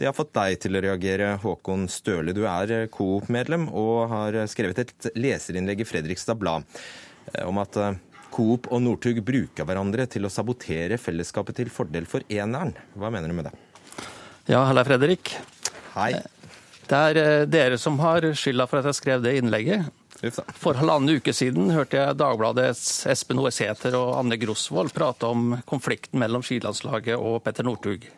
[0.00, 2.32] det har fått deg til å reagere, Håkon Støle.
[2.32, 6.64] Du er eh, Coop-medlem og har skrevet et leserinnlegg i Fredrikstad Blad
[7.34, 7.98] eh, om at eh,
[8.32, 12.72] Coop og Northug bruker hverandre til å sabotere fellesskapet til fordel for eneren.
[12.96, 13.52] Hva mener du med det?
[14.48, 15.34] Ja, halla Fredrik.
[15.92, 16.14] Hei.
[16.88, 19.90] Det er dere som har skylda for at jeg skrev det innlegget.
[20.56, 26.24] For halvannen uke siden hørte jeg Dagbladets Espen Hoesæter og Anne Grosvold prate om konflikten
[26.24, 28.08] mellom skilandslaget og Petter Northug.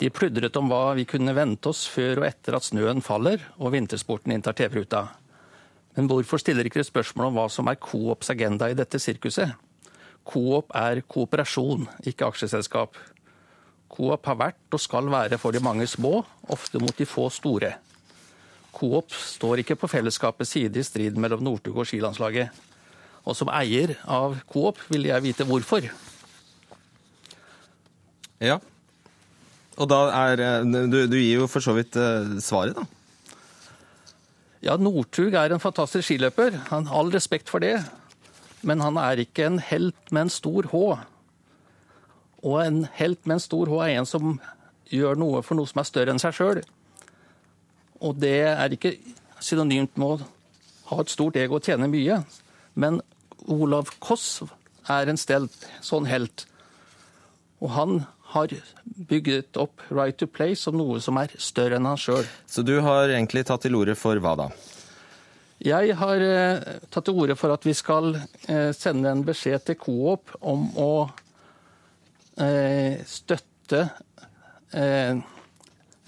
[0.00, 3.74] De pludret om hva vi kunne vente oss før og etter at snøen faller og
[3.74, 5.02] vintersporten inntar TV-ruta.
[5.96, 9.52] Men hvorfor stiller ikke spørsmål om hva som er Coops agenda i dette sirkuset?
[10.24, 12.96] Coop er kooperasjon, ikke aksjeselskap.
[13.92, 17.74] Coop har vært og skal være for de mange små, ofte mot de få store.
[18.72, 22.48] Coop står ikke på fellesskapets side i striden mellom Northug og skilandslaget.
[23.28, 25.90] Og som eier av Coop vil jeg vite hvorfor.
[28.40, 28.56] Ja,
[29.80, 32.84] og da er eh, Du, du gir jo for så vidt uh, svaret, da.
[34.60, 36.58] Ja, Northug er en fantastisk skiløper.
[36.68, 37.78] Han har all respekt for det.
[38.60, 40.80] Men han er ikke en helt med en stor H.
[42.44, 44.34] Og en helt med en stor H er en som
[44.92, 46.60] gjør noe for noe som er større enn seg sjøl.
[48.04, 48.98] Og det er ikke
[49.40, 50.28] synonymt med å
[50.90, 52.20] ha et stort ego og tjene mye.
[52.76, 53.00] Men
[53.48, 54.42] Olav Koss
[54.90, 56.44] er en stelt sånn helt.
[57.64, 58.02] Og han
[58.34, 58.52] har
[59.10, 62.26] bygget opp Right to Play som noe som er større enn han sjøl.
[62.46, 64.50] Så du har egentlig tatt til orde for hva da?
[65.60, 69.76] Jeg har eh, tatt til orde for at vi skal eh, sende en beskjed til
[69.82, 70.92] Coop om å
[72.40, 73.82] eh, støtte
[74.72, 75.20] eh,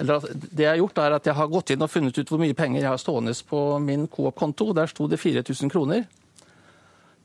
[0.03, 2.41] eller Det jeg har gjort, er at jeg har gått inn og funnet ut hvor
[2.41, 4.73] mye penger jeg har stående på min Coop-konto.
[4.75, 6.09] Der sto det 4000 kroner.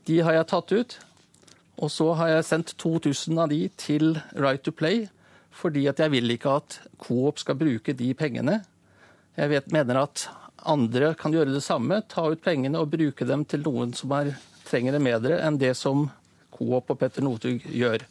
[0.06, 0.98] De har jeg tatt ut.
[1.78, 5.06] Og så har jeg sendt 2000 av de til Right to Play,
[5.54, 8.60] fordi at jeg vil ikke at Coop skal bruke de pengene.
[9.38, 10.26] Jeg vet, mener at
[10.66, 14.34] andre kan gjøre det samme, ta ut pengene og bruke dem til noen som er,
[14.66, 16.08] trenger det bedre enn det som
[16.54, 18.02] Coop og Petter Northug gjør.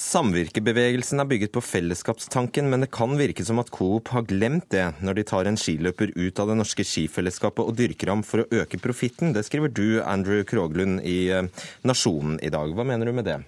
[0.00, 4.86] Samvirkebevegelsen er bygget på fellesskapstanken, men det kan virke som at Coop har glemt det
[5.04, 8.62] når de tar en skiløper ut av det norske skifellesskapet og dyrker ham for å
[8.62, 9.34] øke profitten.
[9.36, 12.72] Det skriver du, Andrew Kroglund, i eh, Nasjonen i dag.
[12.72, 13.42] Hva mener du med det?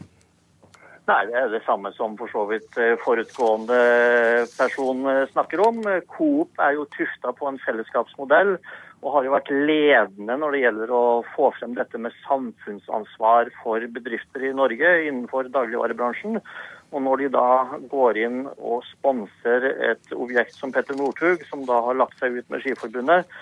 [1.08, 3.80] Nei, Det er det samme som for så vidt eh, forutgående
[4.52, 5.80] person eh, snakker om.
[6.12, 8.58] Coop er jo tufta på en fellesskapsmodell
[9.02, 13.82] og har jo vært ledende når det gjelder å få frem dette med samfunnsansvar for
[13.96, 16.38] bedrifter i Norge innenfor dagligvarebransjen.
[16.92, 17.48] Og når de da
[17.90, 22.52] går inn og sponser et objekt som Petter Northug, som da har lagt seg ut
[22.52, 23.32] med Skiforbundet,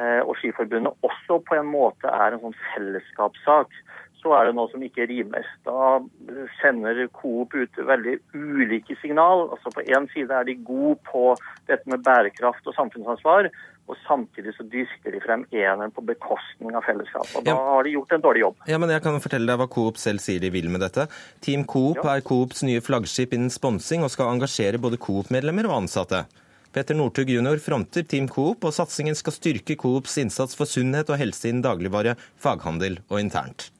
[0.00, 3.78] eh, og Skiforbundet også på en måte er en sånn fellesskapssak,
[4.22, 5.44] så er det noe som ikke rimer.
[5.66, 6.00] Da
[6.60, 9.48] sender Coop ut veldig ulike signal.
[9.54, 11.34] Altså På én side er de gode på
[11.68, 13.50] dette med bærekraft og samfunnsansvar,
[13.86, 17.36] og samtidig så dyrker de frem eneren på bekostning av fellesskapet.
[17.38, 18.56] Og Da har de gjort en dårlig jobb.
[18.66, 21.06] Ja, men jeg kan fortelle deg hva Coop selv sier de vil med dette.
[21.40, 22.16] Team Coop Ja.
[22.16, 26.24] er Coops nye flaggskip innen sponsing og skal engasjere både Coop-medlemmer og ansatte.
[26.72, 27.56] Peter Northug jr.
[27.62, 32.16] fronter Team Coop, og satsingen skal styrke Coops innsats for sunnhet og helse innen dagligvare,
[32.36, 33.70] faghandel og internt.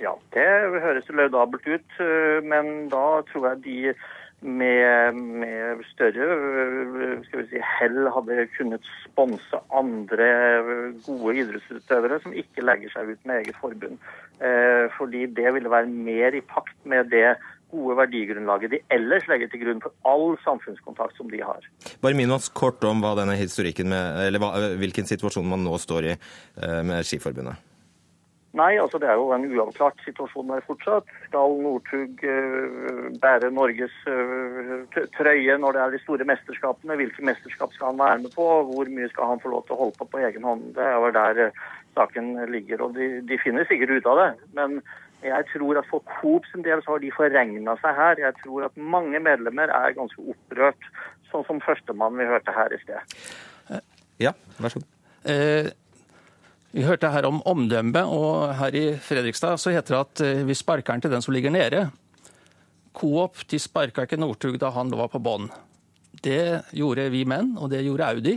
[0.00, 0.46] Ja, det
[0.80, 3.94] høres laudabelt ut, øh, men da tror jeg de
[4.40, 10.28] med, med større øh, skal vi si, hell hadde kunnet sponse andre
[10.64, 13.98] øh, gode idrettsutøvere som ikke legger seg ut med eget forbund.
[14.40, 17.36] Eh, Fordi det ville være mer i pakt med det
[17.70, 21.66] gode verdigrunnlaget de ellers legger til grunn for all samfunnskontakt som de har.
[22.02, 25.76] Bare minn oss kort om hva denne historikken med, eller hva, hvilken situasjon man nå
[25.78, 27.69] står i eh, med Skiforbundet.
[28.58, 31.10] Nei, altså det er jo en uavklart situasjon der fortsatt.
[31.28, 36.96] Skal Northug uh, bære Norges uh, trøye når det er de store mesterskapene?
[36.98, 38.46] Hvilke mesterskap skal han være med på?
[38.72, 40.64] Hvor mye skal han få lov til å holde på på egen hånd?
[40.74, 41.60] Det er jo der uh,
[41.94, 42.82] saken ligger.
[42.88, 44.30] og de, de finner sikkert ut av det.
[44.58, 44.80] Men
[45.22, 48.24] jeg tror at for Coop sin del så har de forregna seg her.
[48.24, 50.90] Jeg tror at mange medlemmer er ganske opprørt,
[51.30, 53.14] sånn som førstemann vi hørte her i sted.
[54.18, 54.90] Ja, vær så god.
[56.70, 60.54] Vi hørte her om omdømme, og her i Fredrikstad så heter det at eh, vi
[60.54, 61.88] sparker den til den som ligger nede.
[62.94, 65.48] Coop de sparka ikke Northug da han var på bånn.
[66.22, 68.36] Det gjorde vi menn, og det gjorde Audi.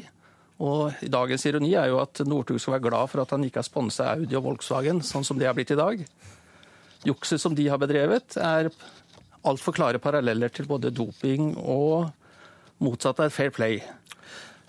[0.64, 3.68] Og dagens ironi er jo at Northug skal være glad for at han ikke har
[3.70, 6.02] sponsa Audi og Volkswagen, sånn som det har blitt i dag.
[7.06, 8.72] Jukset som de har bedrevet, er
[9.44, 12.10] altfor klare paralleller til både doping og
[12.82, 13.82] motsatt er fair play.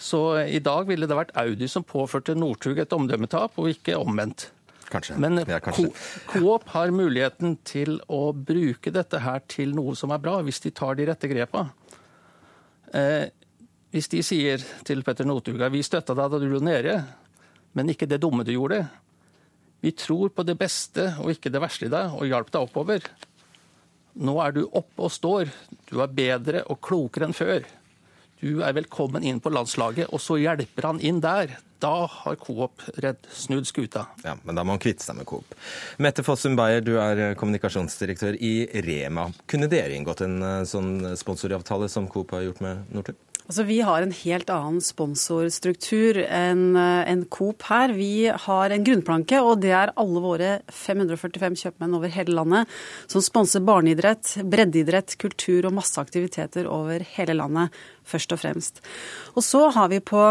[0.04, 4.50] Så i dag ville det vært Audi som påførte Northug et omdømmetap, og ikke omvendt.
[4.92, 5.16] Kanskje.
[5.18, 5.88] Men Ja, kanskje.
[6.28, 10.70] Coop har muligheten til å bruke dette her til noe som er bra, hvis de
[10.70, 11.70] tar de rette grepa.
[12.92, 13.30] Eh,
[13.94, 16.98] hvis de sier til Petter Northug vi støtta deg da du lå nede,
[17.74, 18.84] men ikke det dumme du gjorde.
[19.80, 23.08] Vi tror på det beste og ikke det verste i deg, og hjalp deg oppover.
[24.14, 25.50] Nå er du oppe og står.
[25.90, 27.64] Du er bedre og klokere enn før.
[28.42, 31.54] Du er velkommen inn på landslaget, og så hjelper han inn der.
[31.84, 34.06] Da har Coop redd snudd skuta.
[34.24, 35.54] Ja, men da må han kvitte seg med Coop.
[36.02, 38.54] Mette Fossum Beyer, du er eh, kommunikasjonsdirektør i
[38.86, 39.28] Rema.
[39.50, 43.20] Kunne dere inngått en eh, sånn sponsoravtale som Coop har gjort med Northug?
[43.44, 47.92] Altså, Vi har en helt annen sponsorstruktur enn en Coop her.
[47.92, 52.72] Vi har en grunnplanke, og det er alle våre 545 kjøpmenn over hele landet
[53.04, 57.76] som sponser barneidrett, breddeidrett, kultur og masse aktiviteter over hele landet,
[58.08, 58.80] først og fremst.
[59.36, 60.24] Og så har vi på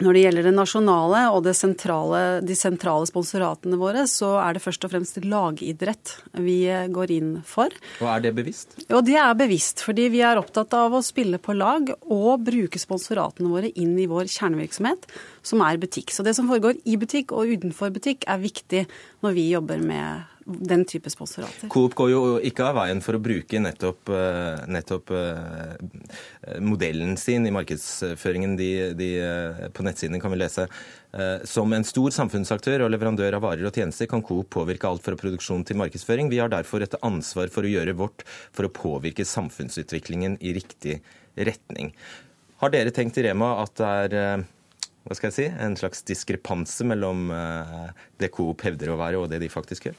[0.00, 4.64] når det gjelder det nasjonale og det sentrale, de sentrale sponsoratene våre, så er det
[4.64, 6.58] først og fremst lagidrett vi
[6.92, 7.72] går inn for.
[8.00, 8.78] Og er det bevisst?
[8.86, 12.80] Jo, det er bevisst, fordi vi er opptatt av å spille på lag og bruke
[12.80, 15.08] sponsoratene våre inn i vår kjernevirksomhet,
[15.46, 16.14] som er butikk.
[16.14, 18.86] Så det som foregår i butikk og utenfor butikk er viktig
[19.24, 20.28] når vi jobber med
[20.58, 21.68] den type sponsorater.
[21.68, 27.46] Coop går jo ikke av veien for å bruke nettopp, eh, nettopp eh, modellen sin
[27.46, 30.68] i markedsføringen de, de, eh, på nettsidene kan vi lese.
[31.50, 35.16] Som en stor samfunnsaktør og leverandør av varer og tjenester kan Coop påvirke alt fra
[35.18, 36.28] produksjon til markedsføring.
[36.30, 38.22] Vi har derfor et ansvar for å gjøre vårt
[38.54, 41.00] for å påvirke samfunnsutviklingen i riktig
[41.34, 41.90] retning.
[42.62, 44.46] Har dere tenkt i Rema at det er
[45.00, 47.26] hva skal jeg si, en slags diskrepanse mellom
[48.20, 49.98] det Coop hevder å være og det de faktisk gjør?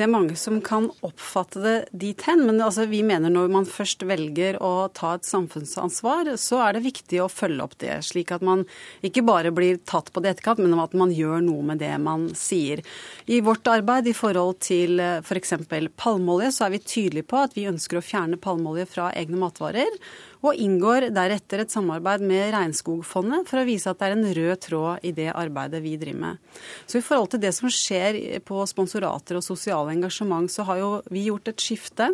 [0.00, 3.66] Det er mange som kan oppfatte det dit hen, men altså, vi mener når man
[3.68, 8.32] først velger å ta et samfunnsansvar, så er det viktig å følge opp det, slik
[8.32, 8.62] at man
[9.04, 12.30] ikke bare blir tatt på det etterkant, men at man gjør noe med det man
[12.32, 12.80] sier.
[13.28, 15.52] I vårt arbeid i forhold til f.eks.
[16.00, 20.00] palmeolje, så er vi tydelige på at vi ønsker å fjerne palmeolje fra egne matvarer
[20.40, 24.62] og inngår deretter et samarbeid med Regnskogfondet for å vise at det er en rød
[24.64, 26.40] tråd i det arbeidet vi driver med.
[26.88, 30.90] Så i forhold til det som skjer på sponsorater og sosiale engasjement, så har jo
[31.10, 32.10] vi gjort et skifte.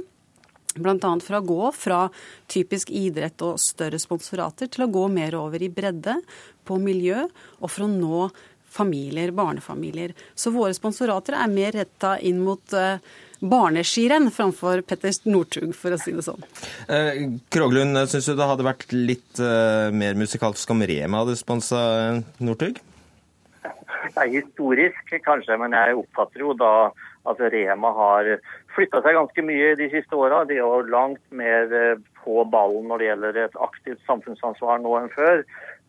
[0.76, 1.12] Bl.a.
[1.24, 2.00] fra å gå fra
[2.52, 6.18] typisk idrett og større sponsorater til å gå mer over i bredde,
[6.66, 7.22] på miljø,
[7.62, 8.26] og for å nå
[8.76, 10.12] familier, barnefamilier.
[10.34, 12.98] Så våre sponsorater er mer retta inn mot uh,
[13.40, 16.44] barneskirenn framfor Petter Northug, for å si det sånn.
[16.88, 17.22] Eh,
[17.52, 21.80] Kroglund, syns du det hadde vært litt eh, mer musikalsk om Rema hadde sponsa
[22.40, 22.80] Northug?
[24.06, 26.72] Det er historisk, kanskje, men jeg oppfatter jo da
[27.30, 28.32] at Rema har
[28.74, 30.44] flytta seg ganske mye de siste åra.
[30.48, 31.70] De er jo langt mer
[32.24, 35.44] på ballen når det gjelder et aktivt samfunnsansvar nå enn før.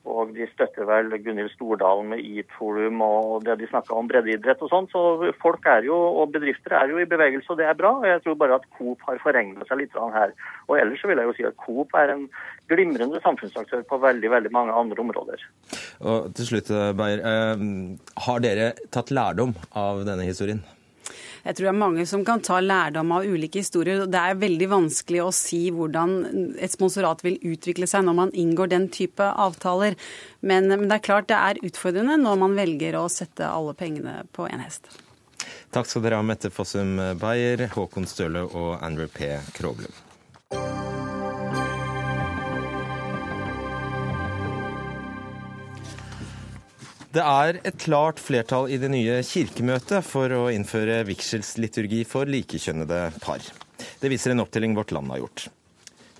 [0.07, 4.61] Og de støtter vel Gunhild Stordalen med Eat Forum og det de snakka om breddeidrett
[4.63, 4.87] og sånn.
[4.91, 5.01] Så
[5.41, 7.91] folk er jo, og bedrifter er jo i bevegelse, og det er bra.
[7.99, 10.31] Og jeg tror bare at Coop har forregna seg litt her.
[10.69, 12.23] Og ellers så vil jeg jo si at Coop er en
[12.71, 15.43] glimrende samfunnsaktør på veldig, veldig mange andre områder.
[15.99, 17.23] Og til slutt, Beyer.
[17.27, 17.67] Eh,
[18.27, 20.63] har dere tatt lærdom av denne historien?
[21.47, 24.01] Jeg tror det er mange som kan ta lærdom av ulike historier.
[24.03, 26.17] og Det er veldig vanskelig å si hvordan
[26.59, 29.95] et sponsorat vil utvikle seg når man inngår den type avtaler.
[30.41, 34.25] Men, men det er klart det er utfordrende når man velger å sette alle pengene
[34.35, 34.91] på én hest.
[35.71, 39.37] Takk skal dere ha, Mette Fossum Beyer, Håkon Støle og Andrew P.
[39.55, 40.06] Kroglund.
[47.17, 52.99] Det er et klart flertall i det nye kirkemøtet for å innføre vigselsliturgi for likekjønnede
[53.23, 53.41] par.
[53.97, 55.47] Det viser en opptelling Vårt Land har gjort.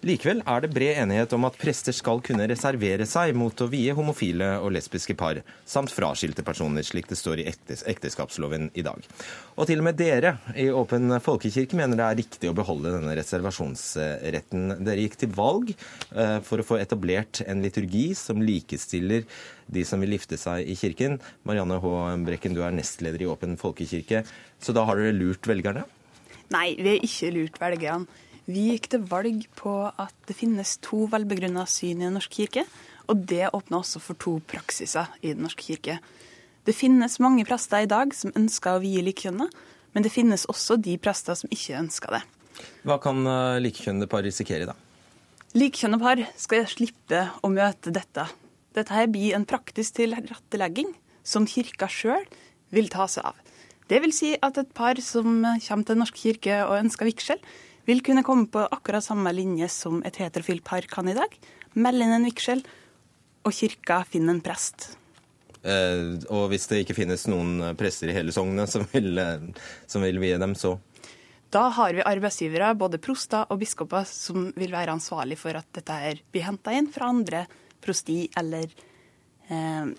[0.08, 3.92] Likevel er det bred enighet om at prester skal kunne reservere seg mot å vie
[3.98, 9.04] homofile og lesbiske par, samt fraskilte personer, slik det står i ekteskapsloven i dag.
[9.58, 13.16] Og til og med dere i Åpen folkekirke mener det er riktig å beholde denne
[13.20, 14.78] reservasjonsretten.
[14.88, 19.26] Dere gikk til valg eh, for å få etablert en liturgi som likestiller
[19.68, 21.18] de som vil gifte seg i kirken.
[21.50, 21.92] Marianne H.
[22.30, 24.24] Brekken, du er nestleder i Åpen folkekirke,
[24.64, 25.84] så da har dere lurt velgerne?
[26.54, 28.24] Nei, vi har ikke lurt velgerne.
[28.48, 32.64] Vi gikk til valg på at det finnes to velbegrunna syn i Den norske kirke,
[33.12, 35.98] og det åpner også for to praksiser i Den norske kirke.
[36.64, 39.50] Det finnes mange prester i dag som ønsker å vie likekjønna,
[39.92, 42.24] men det finnes også de prester som ikke ønsker det.
[42.88, 44.78] Hva kan eh, likekjønnede par risikere, da?
[45.58, 48.30] Likekjønnede par skal slippe å møte dette.
[48.76, 50.96] Dette her blir en praktisk tilrettelegging
[51.28, 52.24] som kirka sjøl
[52.72, 53.36] vil ta seg av.
[53.92, 57.40] Det vil si at et par som kommer til Den norske kirke og ønsker vigsel,
[57.88, 61.32] vil kunne komme på akkurat samme linje som et heterofilt par kan i dag.
[61.80, 62.64] Melde inn en vigsel,
[63.48, 64.90] og kirka finner en prest.
[65.64, 69.48] Eh, og hvis det ikke finnes noen prester i hele sognet som vil, eh,
[69.88, 70.78] som vil vie dem, så?
[71.50, 75.96] Da har vi arbeidsgivere, både proster og biskoper, som vil være ansvarlig for at dette
[75.96, 77.46] her blir henta inn fra andre
[77.84, 78.68] prosti eller
[79.48, 79.96] eh,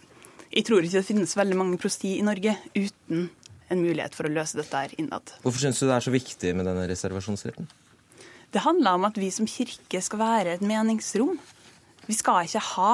[0.49, 3.29] Jeg tror ikke det finnes veldig mange prosti i Norge uten
[3.69, 5.35] en mulighet for å løse dette her innad.
[5.45, 7.69] Hvorfor syns du det er så viktig med denne reservasjonsretten?
[8.49, 11.37] Det handler om at vi som kirke skal være et meningsrom.
[12.09, 12.93] Vi skal ikke ha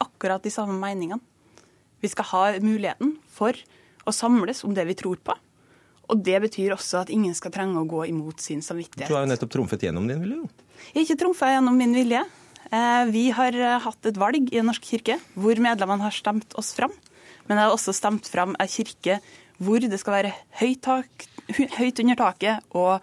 [0.00, 1.20] akkurat de samme meningene.
[2.00, 3.56] Vi skal ha muligheten for
[4.04, 5.36] å samles om det vi tror på.
[6.12, 9.08] Og det betyr også at ingen skal trenge å gå imot sin samvittighet.
[9.08, 10.48] Du har jo nettopp trumfet gjennom din vilje, jo.
[10.90, 12.20] Jeg har ikke trumfa gjennom min vilje.
[12.74, 16.56] Eh, vi har eh, hatt et valg i Den norske kirke hvor medlemmene har stemt
[16.60, 16.92] oss fram.
[17.48, 19.18] Men jeg har også stemt fram ei kirke
[19.62, 21.26] hvor det skal være høyt, tak,
[21.78, 22.98] høyt under taket, og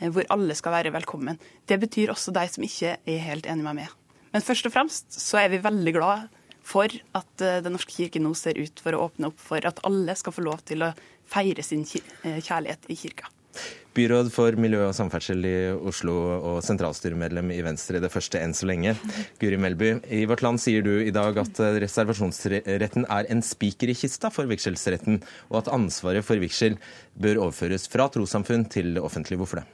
[0.00, 1.38] eh, hvor alle skal være velkommen.
[1.68, 3.94] Det betyr også de som ikke er helt enig med meg.
[4.32, 6.26] Men først og fremst så er vi veldig glad
[6.66, 9.80] for at eh, Den norske kirke nå ser ut for å åpne opp for at
[9.86, 10.92] alle skal få lov til å
[11.30, 13.30] feire sin eh, kjærlighet i kirka.
[13.96, 18.68] Byråd for miljø og samferdsel i Oslo og sentralstyremedlem i Venstre, det første enn så
[18.68, 18.92] lenge.
[19.40, 23.96] Guri Melby, i Vårt Land sier du i dag at reservasjonsretten er en spiker i
[23.96, 26.76] kista for vigselsretten, og at ansvaret for vigsel
[27.16, 29.40] bør overføres fra trossamfunn til det offentlige.
[29.40, 29.68] Hvorfor det?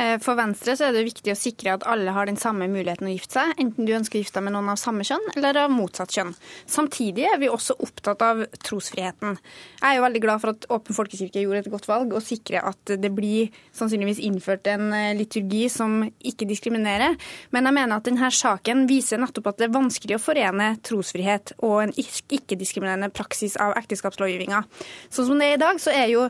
[0.00, 3.08] Eh, for Venstre så er det viktig å sikre at alle har den samme muligheten
[3.08, 5.58] å gifte seg, enten du ønsker å gifte deg med noen av samme kjønn eller
[5.64, 6.32] av motsatt kjønn.
[6.70, 9.36] Samtidig er vi også opptatt av trosfriheten.
[9.80, 12.62] Jeg er jo veldig glad for at Åpen folkekirke gjorde et godt valg og sikre
[12.70, 17.18] at det blir sannsynligvis innført en eh, liturgi som ikke diskriminerer.
[17.52, 21.56] Men jeg mener at denne saken viser nettopp at det er vanskelig å forene trosfrihet
[21.58, 24.64] og en ikke-diskriminerende praksis av ekteskapslovgivninga.
[25.12, 26.28] Sånn som det er i dag, så er jo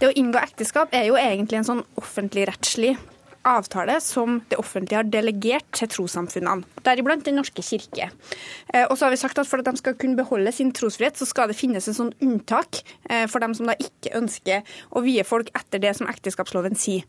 [0.00, 2.96] det å inngå ekteskap er jo egentlig en sånn offentligrettslig
[3.44, 8.08] avtale som det offentlige har delegert til trossamfunnene, deriblant Den norske kirke.
[8.72, 11.16] Eh, og så har vi sagt at For at de skal kunne beholde sin trosfrihet,
[11.18, 12.80] så skal det finnes en sånn unntak
[13.10, 17.04] eh, for dem som da ikke ønsker å vie folk etter det som ekteskapsloven sier.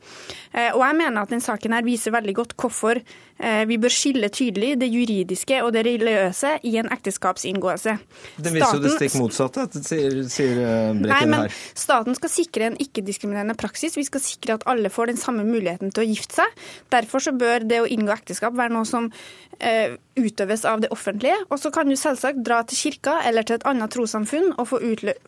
[0.52, 3.02] Eh, og jeg mener at den saken her viser veldig godt hvorfor
[3.70, 7.96] vi bør skille tydelig det juridiske og det religiøse i en ekteskapsinngåelse.
[8.40, 10.62] Det viser jo det stikk motsatte, sier, sier
[10.96, 11.58] Brekken Nei, men her.
[11.78, 13.98] Staten skal sikre en ikke-diskriminerende praksis.
[14.00, 16.66] Vi skal sikre at alle får den samme muligheten til å gifte gifte seg.
[16.94, 19.10] Derfor så bør det å inngå ekteskap være noe som
[19.60, 21.38] eh, utøves av det offentlige.
[21.50, 24.80] Og så kan du selvsagt dra til kirka eller til et annet trossamfunn og få,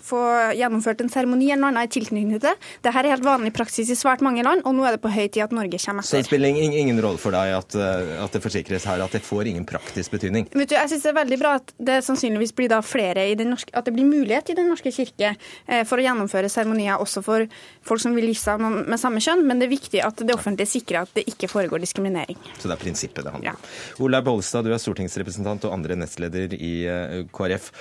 [0.03, 0.21] få
[0.57, 2.55] gjennomført en seremoni eller noe annet i tilknytning til det.
[2.85, 5.25] Dette er helt vanlig praksis i svært mange land, og nå er det på høy
[5.27, 6.11] tid at Norge kommer etter.
[6.11, 9.15] Så det spiller ingen, ingen rolle for deg at, eh, at, det forsikres her at
[9.15, 10.47] det får ingen praktisk betydning?
[10.53, 13.35] Vet du, Jeg synes det er veldig bra at det sannsynligvis blir da flere i
[13.39, 17.01] den norske, at det blir mulighet i Den norske kirke eh, for å gjennomføre seremonier
[17.01, 17.45] også for
[17.87, 20.71] folk som vil gifte seg med samme kjønn, men det er viktig at det offentlige
[20.77, 22.39] sikrer at det ikke foregår diskriminering.
[22.57, 23.61] Så det er prinsippet det handler om.
[23.61, 24.03] Ja.
[24.03, 27.71] Olaug Bollestad, du er stortingsrepresentant og andre nestleder i eh, KrF.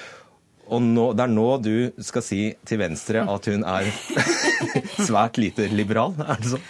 [0.67, 3.87] Og nå, det er nå du skal si til Venstre at hun er
[4.99, 6.66] svært lite liberal, er det sånn?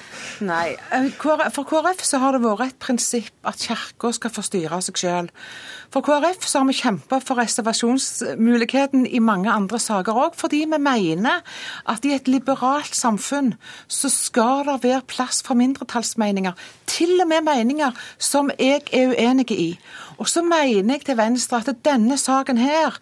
[0.46, 0.74] Nei.
[0.92, 1.08] Eh,
[1.54, 5.46] for KrF så har det vært et prinsipp at Kirka skal få styre seg selv.
[5.94, 10.80] For KrF så har vi kjempa for reservasjonsmuligheten i mange andre saker òg, fordi vi
[10.82, 11.44] mener
[11.88, 13.54] at i et liberalt samfunn
[13.88, 16.56] så skal det være plass for mindretallsmeninger.
[16.90, 19.70] Til og med meninger som jeg er uenig i.
[20.18, 22.96] Og så mener jeg til Venstre at denne saken her,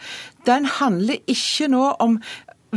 [0.46, 2.18] den handler ikke nå om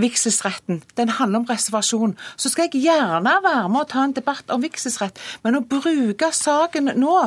[0.02, 0.82] vigselsretten.
[0.98, 2.16] Den handler om reservasjon.
[2.38, 6.32] Så skal jeg gjerne være med og ta en debatt om vigselsrett, men å bruke
[6.34, 7.18] saken nå,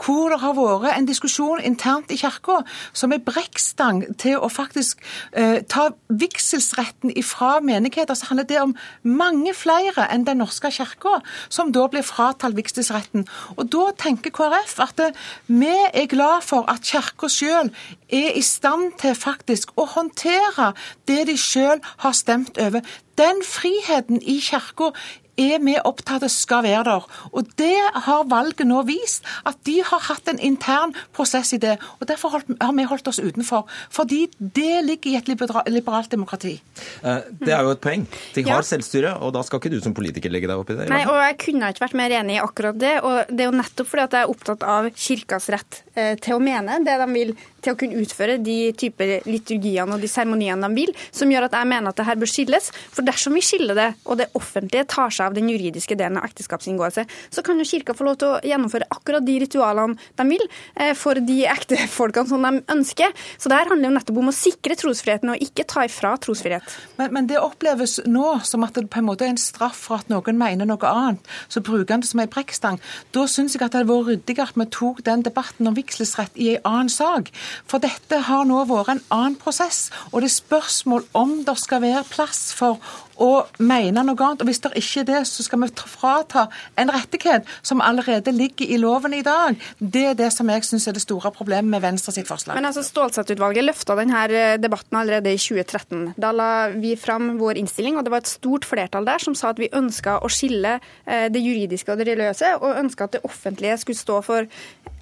[0.00, 2.60] hvor det har vært en diskusjon internt i Kirka
[2.92, 5.00] som er brekkstang til å faktisk
[5.32, 11.20] eh, ta vigselsretten ifra menigheter, så handler det om mange flere enn Den norske kirka,
[11.48, 13.24] som da blir fratalt vigselsretten.
[13.56, 17.70] Og da tenker KrF at det, eh, vi er glad for at Kirka sjøl
[18.08, 20.72] er i stand til faktisk å håndtere
[21.08, 22.84] det de sjøl har stemt over.
[23.20, 24.92] Den friheten i Kirka
[25.40, 27.06] er vi opptatt av skal være der.
[27.36, 31.76] Og det har valget nå vist, at de har hatt en intern prosess i det.
[32.00, 33.66] Og Derfor har vi holdt oss utenfor.
[33.92, 36.56] Fordi det ligger i et liberalt demokrati.
[37.02, 38.06] Eh, det er jo et poeng.
[38.34, 38.68] De har ja.
[38.72, 40.88] selvstyre, og da skal ikke du som politiker legge deg opp i det?
[40.92, 42.96] Nei, og jeg kunne ikke vært mer enig i akkurat det.
[43.06, 46.36] Og det er jo nettopp fordi at jeg er opptatt av kirkas rett eh, til
[46.36, 47.34] å mene det de vil
[47.64, 51.56] til å kunne utføre de typer liturgiene og de seremoniene de vil, som gjør at
[51.58, 52.70] jeg mener at det her bør skilles.
[52.94, 56.28] For dersom vi skiller det, og det offentlige tar seg av den juridiske delen av
[56.28, 60.44] ekteskapsinngåelse, så kan jo kirka få lov til å gjennomføre akkurat de ritualene de vil
[60.76, 63.14] eh, for de ektefolkene som de ønsker.
[63.38, 66.76] Så det her handler jo nettopp om å sikre trosfriheten og ikke ta ifra trosfrihet.
[66.98, 70.00] Men, men, det oppleves nå som at det på en måte er en straff for
[70.00, 71.30] at noen mener noe annet.
[71.52, 72.80] Så bruker han det som ei brekkstang.
[73.14, 76.36] Da syns jeg at det hadde vært ryddigere at vi tok den debatten om vigselsrett
[76.40, 77.30] i en annen sak.
[77.68, 81.84] For dette har nå vært en annen prosess, og det er spørsmål om det skal
[81.84, 82.80] være plass for
[83.20, 84.42] å mene noe annet.
[84.42, 86.46] Og Hvis det ikke er det, så skal vi frata
[86.80, 89.58] en rettighet som allerede ligger i loven i dag.
[89.78, 92.56] Det er det som jeg syns er det store problemet med Venstre sitt forslag.
[92.58, 96.14] Men altså Stålsett-utvalget løfta denne eh, debatten allerede i 2013.
[96.20, 99.52] Da la vi fram vår innstilling, og det var et stort flertall der som sa
[99.54, 103.24] at vi ønska å skille eh, det juridiske og det religiøse, og ønska at det
[103.28, 104.48] offentlige skulle stå for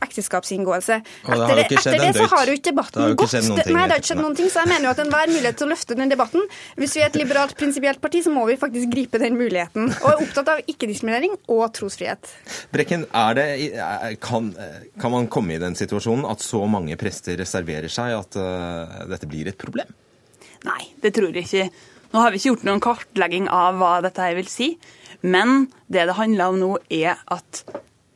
[0.05, 0.99] ekteskapsinngåelse.
[1.27, 3.35] Etter, etter det så har jo ikke debatten gått.
[3.35, 5.67] Nei, det har ikke skjedd noen ting, så jeg mener jo at enhver mulighet til
[5.67, 6.45] å løfte den debatten
[6.79, 9.93] Hvis vi er et liberalt, prinsipielt parti, så må vi faktisk gripe den muligheten.
[9.93, 12.33] Og er opptatt av ikke-diskriminering og trosfrihet.
[12.73, 13.05] Brekken,
[13.37, 13.47] det,
[14.25, 14.51] kan,
[14.99, 19.29] kan, man komme i den situasjonen at så mange prester reserverer seg at uh, dette
[19.31, 19.93] blir et problem?
[20.67, 21.69] Nei, det tror jeg ikke.
[22.13, 24.73] Nå har vi ikke gjort noen kartlegging av hva dette vil si.
[25.21, 27.63] Men det det handler om nå, er at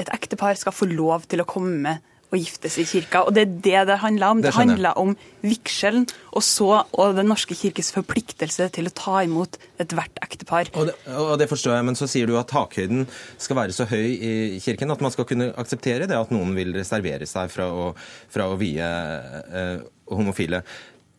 [0.00, 2.00] et ektepar skal få lov til å komme
[2.32, 3.24] å giftes i kirka.
[3.26, 4.42] Og det er det det handler om.
[4.42, 9.22] Det, det handler om vigselen og så og Den norske kirkes forpliktelse til å ta
[9.26, 10.70] imot ethvert ektepar.
[10.78, 13.04] Og det, og det forstår jeg, men så sier du at takhøyden
[13.36, 16.72] skal være så høy i kirken at man skal kunne akseptere det at noen vil
[16.76, 17.90] reservere seg fra å,
[18.32, 20.62] fra å vie eh, homofile.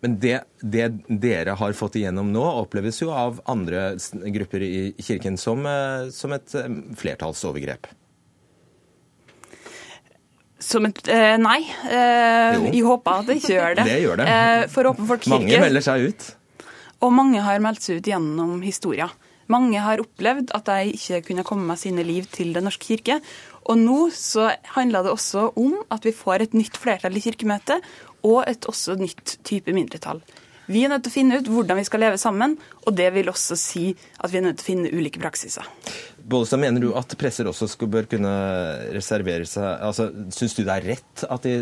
[0.03, 3.93] Men det, det, dere har fått igjennom nå, oppleves jo av andre
[4.35, 7.87] grupper i kirken som, eh, som et eh, flertallsovergrep.
[10.63, 11.59] Som et eh, Nei.
[11.89, 13.85] Eh, jeg håper at det ikke gjør det.
[13.91, 14.29] Det gjør det.
[14.31, 15.41] Eh, for Åpen folkekirke.
[15.43, 16.29] Mange melder seg ut.
[17.03, 19.09] Og mange har meldt seg ut gjennom historia.
[19.51, 23.19] Mange har opplevd at de ikke kunne komme med sine liv til Den norske kirke.
[23.67, 27.83] Og nå så handler det også om at vi får et nytt flertall i Kirkemøtet,
[28.23, 30.21] og et også nytt type mindretall.
[30.71, 32.55] Vi er nødt til å finne ut hvordan vi skal leve sammen,
[32.87, 33.89] og det vil også si
[34.23, 35.67] at vi er nødt til å finne ulike praksiser.
[36.23, 38.31] Bollestad, mener du at presser også skal, bør kunne
[38.95, 41.53] reservere seg altså, Syns du det er rett at de,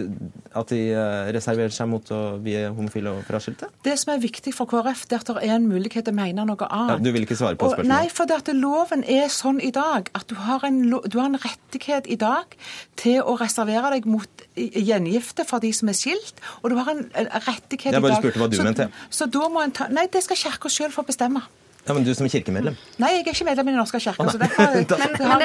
[0.58, 3.72] at de, eh, reserverer seg mot å vie homofile og fraskilte?
[3.86, 6.18] Det som er viktig for KrF, det er at det er en mulighet til å
[6.20, 6.94] mene noe annet.
[6.94, 7.90] Ja, du vil ikke svare på spørsmålet?
[7.90, 11.30] Nei, for det at loven er sånn i dag at du har, en, du har
[11.32, 12.58] en rettighet i dag
[13.02, 17.06] til å reservere deg mot gjengifte for de som er skilt, og du har en
[17.18, 18.92] rettighet i dag Jeg bare spurte hva du så, mente.
[19.10, 21.42] Så da må en ta Nei, det skal Kirka sjøl få bestemme.
[21.88, 22.76] Ja, Men du som kirkemedlem?
[23.02, 24.26] Nei, jeg er ikke medlem i Den norske kirke.
[24.30, 25.40] så derfor men, men,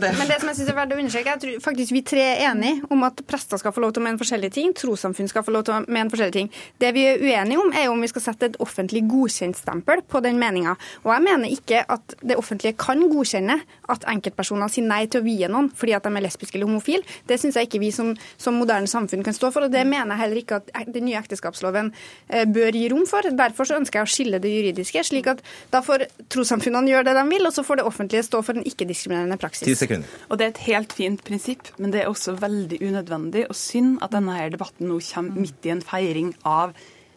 [0.00, 2.24] det men det som jeg syns er verdt å understreke, jeg tror faktisk vi tre
[2.24, 5.44] er enige om at prester skal få lov til å mene forskjellige ting, trossamfunn skal
[5.44, 6.48] få lov til å mene forskjellige ting.
[6.80, 10.40] Det vi er uenige om, er om vi skal sette et offentlig godkjentstempel på den
[10.40, 10.72] meninga.
[11.04, 13.58] Og jeg mener ikke at det offentlige kan godkjenne
[13.92, 17.04] at enkeltpersoner sier nei til å vie noen fordi at de er lesbiske eller homofile.
[17.28, 20.16] Det syns jeg ikke vi som, som, moderne samfunn kan stå for, og det mener
[20.16, 23.28] jeg heller ikke at den nye ekteskapsloven eh, bør gi rom for.
[23.36, 27.16] Derfor så ønsker jeg å skille det juridiske, slik at Da får trossamfunnene gjøre det
[27.18, 29.68] de vil, og så får det offentlige stå for en ikke-diskriminerende praksis.
[29.68, 30.20] 10 sekunder.
[30.28, 33.98] Og Det er et helt fint prinsipp, men det er også veldig unødvendig og synd
[34.02, 36.76] at denne her debatten nå kommer midt i en feiring av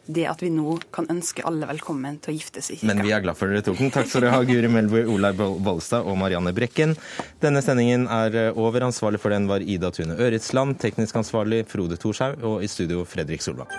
[0.09, 2.89] det at vi nå kan ønske alle velkommen til å gifte seg i kirka.
[2.89, 3.93] Men vi er glad for dere tok den.
[3.93, 6.97] Takk skal dere ha, Guri Melbu, Olaug Bollestad og Marianne Brekken.
[7.43, 8.87] Denne sendingen er eh, over.
[8.89, 10.79] Ansvarlig for den var Ida Tune Øretsland.
[10.81, 12.41] Teknisk ansvarlig Frode Thorshaug.
[12.41, 13.69] Og i studio Fredrik Solvang.